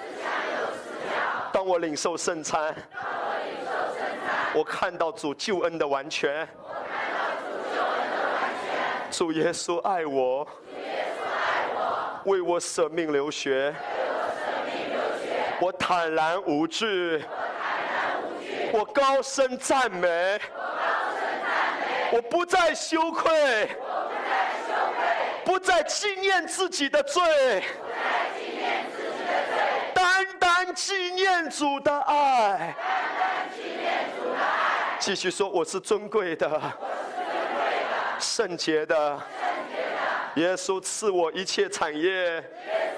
[1.52, 2.74] 当我领受圣餐，
[4.54, 6.46] 我看到主救恩的完全。
[9.10, 10.46] 主耶稣爱我，
[12.26, 13.72] 为我舍命流血，
[15.60, 17.24] 我坦然无惧，
[18.72, 20.40] 我高声赞美。
[22.10, 23.68] 我不再羞愧，
[25.44, 27.62] 不再纪念自己的罪，
[29.94, 32.74] 单单纪念主的爱。
[34.98, 36.60] 继续说，我是尊贵的，
[38.18, 39.20] 圣洁的。
[40.36, 42.44] 耶稣赐我一切产业，耶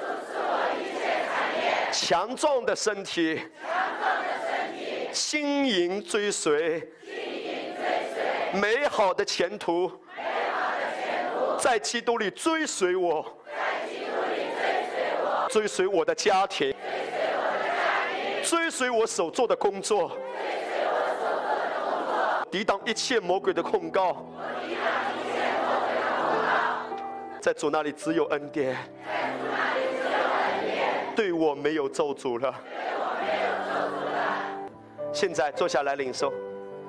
[0.01, 1.01] 稣赐我一切
[1.31, 6.93] 产业强壮的身体，强壮的身体轻盈追随。
[8.53, 9.89] 美好的前途，
[11.61, 13.25] 在基督里追随我，
[15.49, 16.75] 追随我的家庭，
[18.43, 20.11] 追随我所做的工作，
[22.51, 24.27] 抵挡一切魔鬼的控告，
[27.41, 28.77] 在主那里只有恩典，
[31.15, 32.55] 对我没有咒诅了。
[35.13, 36.33] 现在坐下来领受。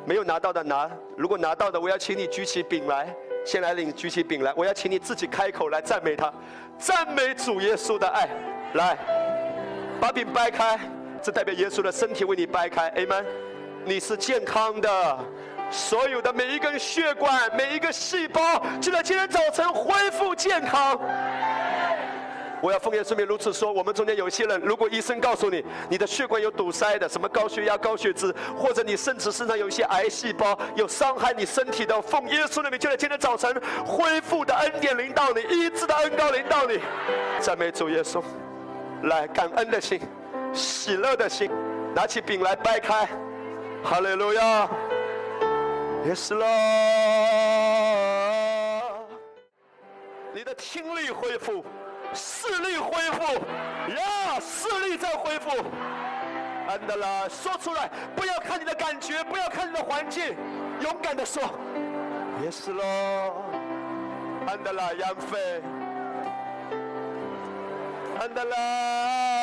[0.06, 3.14] 没有拿到的拿，如果拿到的，我要请你举起饼来，
[3.46, 4.52] 先来领，举起饼来。
[4.56, 6.34] 我要请你自己开口来赞美他，
[6.78, 8.28] 赞美主耶稣的爱。
[8.74, 8.98] 来，
[10.00, 10.80] 把饼掰开，
[11.22, 12.90] 这代表耶稣的身体为你掰开。
[12.92, 13.26] Amen。
[13.86, 15.20] 你是健康的，
[15.72, 21.00] 所有的每一根血管、每一个细胞，就在今天早晨恢复健康。
[22.62, 33.50] 我要奉耶稣名如此说：我们中间有些人，如果医生告诉你你的血管有堵塞的，什么高血压、高血脂，或者你甚至身上有一些癌细胞，有伤害你身体的，奉耶稣的名，就在今天早晨
[33.86, 36.82] 恢复的恩典临到你，医治的恩高临到你。
[37.40, 38.22] 赞美主耶稣，
[39.04, 40.02] 来感恩的心，
[40.52, 41.50] 喜乐的心，
[41.96, 43.08] 拿起饼来掰开，
[43.82, 44.70] 哈利路亚，
[46.06, 46.48] 耶稣啦，
[50.34, 51.66] 你的听力恢复。
[52.12, 53.22] 视力恢复，
[53.94, 55.52] 呀，视力在恢复。
[56.68, 60.36] 安德拉，说出来，不要看你的感觉，不要看你的环境，
[60.82, 61.44] 勇敢的说，
[62.44, 62.84] 也是喽。
[64.48, 65.62] 安德拉，杨飞，
[68.20, 69.39] 安德拉。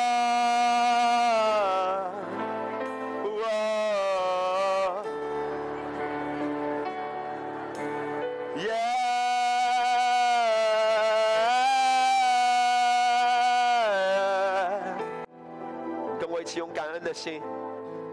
[17.01, 17.41] 的心，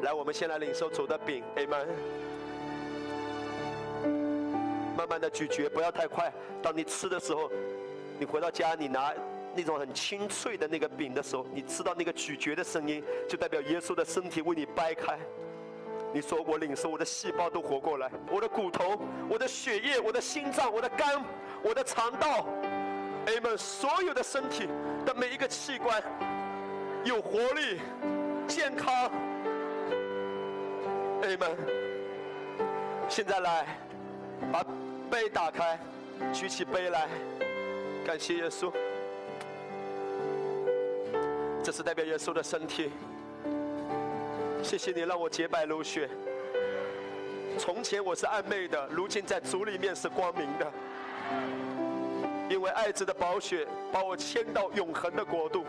[0.03, 1.87] 来，我们先来领受主的饼，Amen。
[4.97, 6.33] 慢慢的咀嚼，不要太快。
[6.63, 7.51] 当你吃的时候，
[8.19, 9.13] 你回到家，你拿
[9.55, 15.19] 那种很清脆的那个饼的时候，你吃到那个咀嚼的声音，就代表耶稣的身体为你掰开。
[16.13, 21.25] 你说我领受，我的细胞都活过来，我的骨头、我的血液、我的心脏、我的肝、
[21.63, 22.47] 我的肠道
[23.27, 23.57] ，Amen。
[23.57, 24.69] 所有的身体
[25.05, 26.03] 的每一个器官。
[27.05, 27.81] 有活力、
[28.47, 29.11] 健康。
[31.21, 31.57] 弟兄们，
[33.09, 33.67] 现在来，
[34.53, 34.65] 把
[35.11, 35.79] 杯打开，
[36.33, 37.09] 举起杯来，
[38.05, 38.73] 感谢耶稣。
[41.63, 42.93] 这是代表耶稣的身体。
[44.63, 46.09] 谢谢你让我洁白如雪。
[47.59, 50.71] 从前我是暧昧的，如今在主里面是光明的。
[52.51, 55.65] 因为爱子的宝血把我牵到永恒的国度。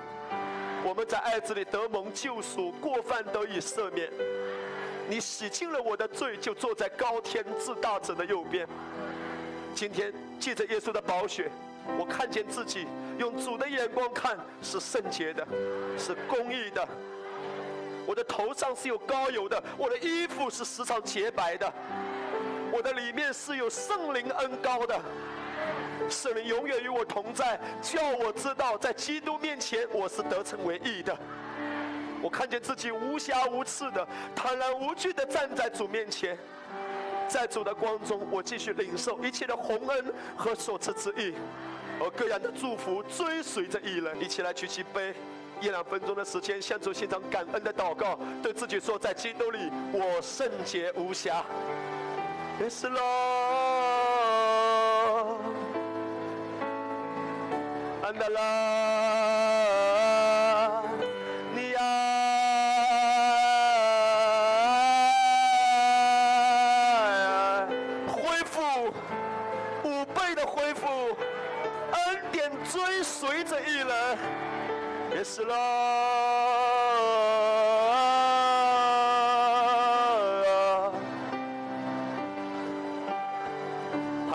[0.85, 4.07] 我们在爱子里得蒙救赎，过犯得以赦免。
[5.09, 8.67] 你洗净了我的罪，就坐在高天至大者的右边。
[9.73, 11.49] 今天借着耶稣的宝血，
[11.97, 12.85] 我看见自己
[13.17, 15.43] 用主的眼光看是圣洁的，
[15.97, 16.87] 是公义的。
[18.05, 21.73] 我的头上是有膏油的，我的衣服是时常洁白的，
[22.71, 25.01] 我的里面是有圣灵恩膏的。
[26.09, 31.17] 圣灵永远与我同在，叫我知道在基督面前我是得成为义的。
[32.21, 36.37] 我看见自己无瑕无疵的、坦然无惧的站在主面前，
[37.27, 41.33] 在主的光中，我继续领受一切的洪恩和所赐之意，
[41.99, 44.19] 而各样的祝福追随着一人。
[44.19, 45.13] 一起来举起杯，
[45.61, 51.45] 一两分钟的时间，向主献上感恩的祷告，对自己说：在基督里，我圣洁无瑕。
[52.59, 53.34] Yes go.
[58.05, 58.11] 哈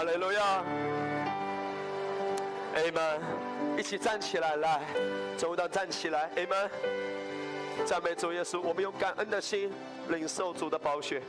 [0.04, 0.99] 利路亚，Amen！
[3.80, 4.82] 一起站起来，来，
[5.38, 6.68] 走到站起来，Amen！
[7.86, 9.72] 赞美主耶稣，我们用感恩的心
[10.10, 11.22] 领受主的宝血。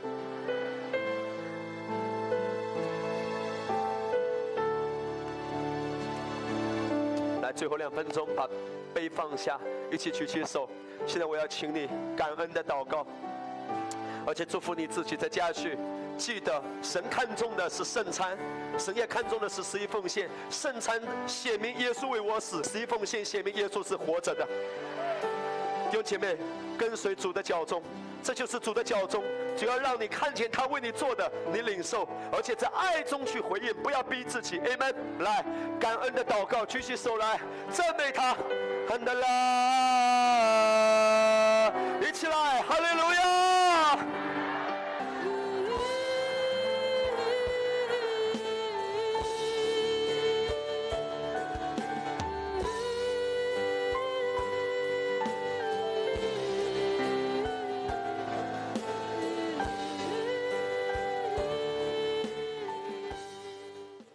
[7.40, 8.46] 来最后两分钟，把
[8.92, 9.58] 杯放下，
[9.90, 10.68] 一起举起手。
[11.06, 13.06] 现在我要请你感恩的祷告，
[14.26, 15.78] 而且祝福你自己在家去。
[16.22, 18.38] 记得，神看重的是圣餐，
[18.78, 20.30] 神也看重的是十一奉献。
[20.48, 24.46] 圣餐写明耶稣为我死，十一奉献写明耶稣是活着的。
[25.90, 26.36] 弟兄姐妹，
[26.78, 27.82] 跟随主的脚中，
[28.22, 29.24] 这就是主的脚中，
[29.56, 34.60] 主要让你看见他为你做的，你领受，而且在爱中去回应，不要逼自己。
[34.60, 34.94] Amen。
[35.18, 35.44] 来，
[35.80, 38.36] 感恩的祷告，举起手来赞美他，
[38.90, 39.26] 恩的啦，
[42.00, 43.11] 一起来，哈利路。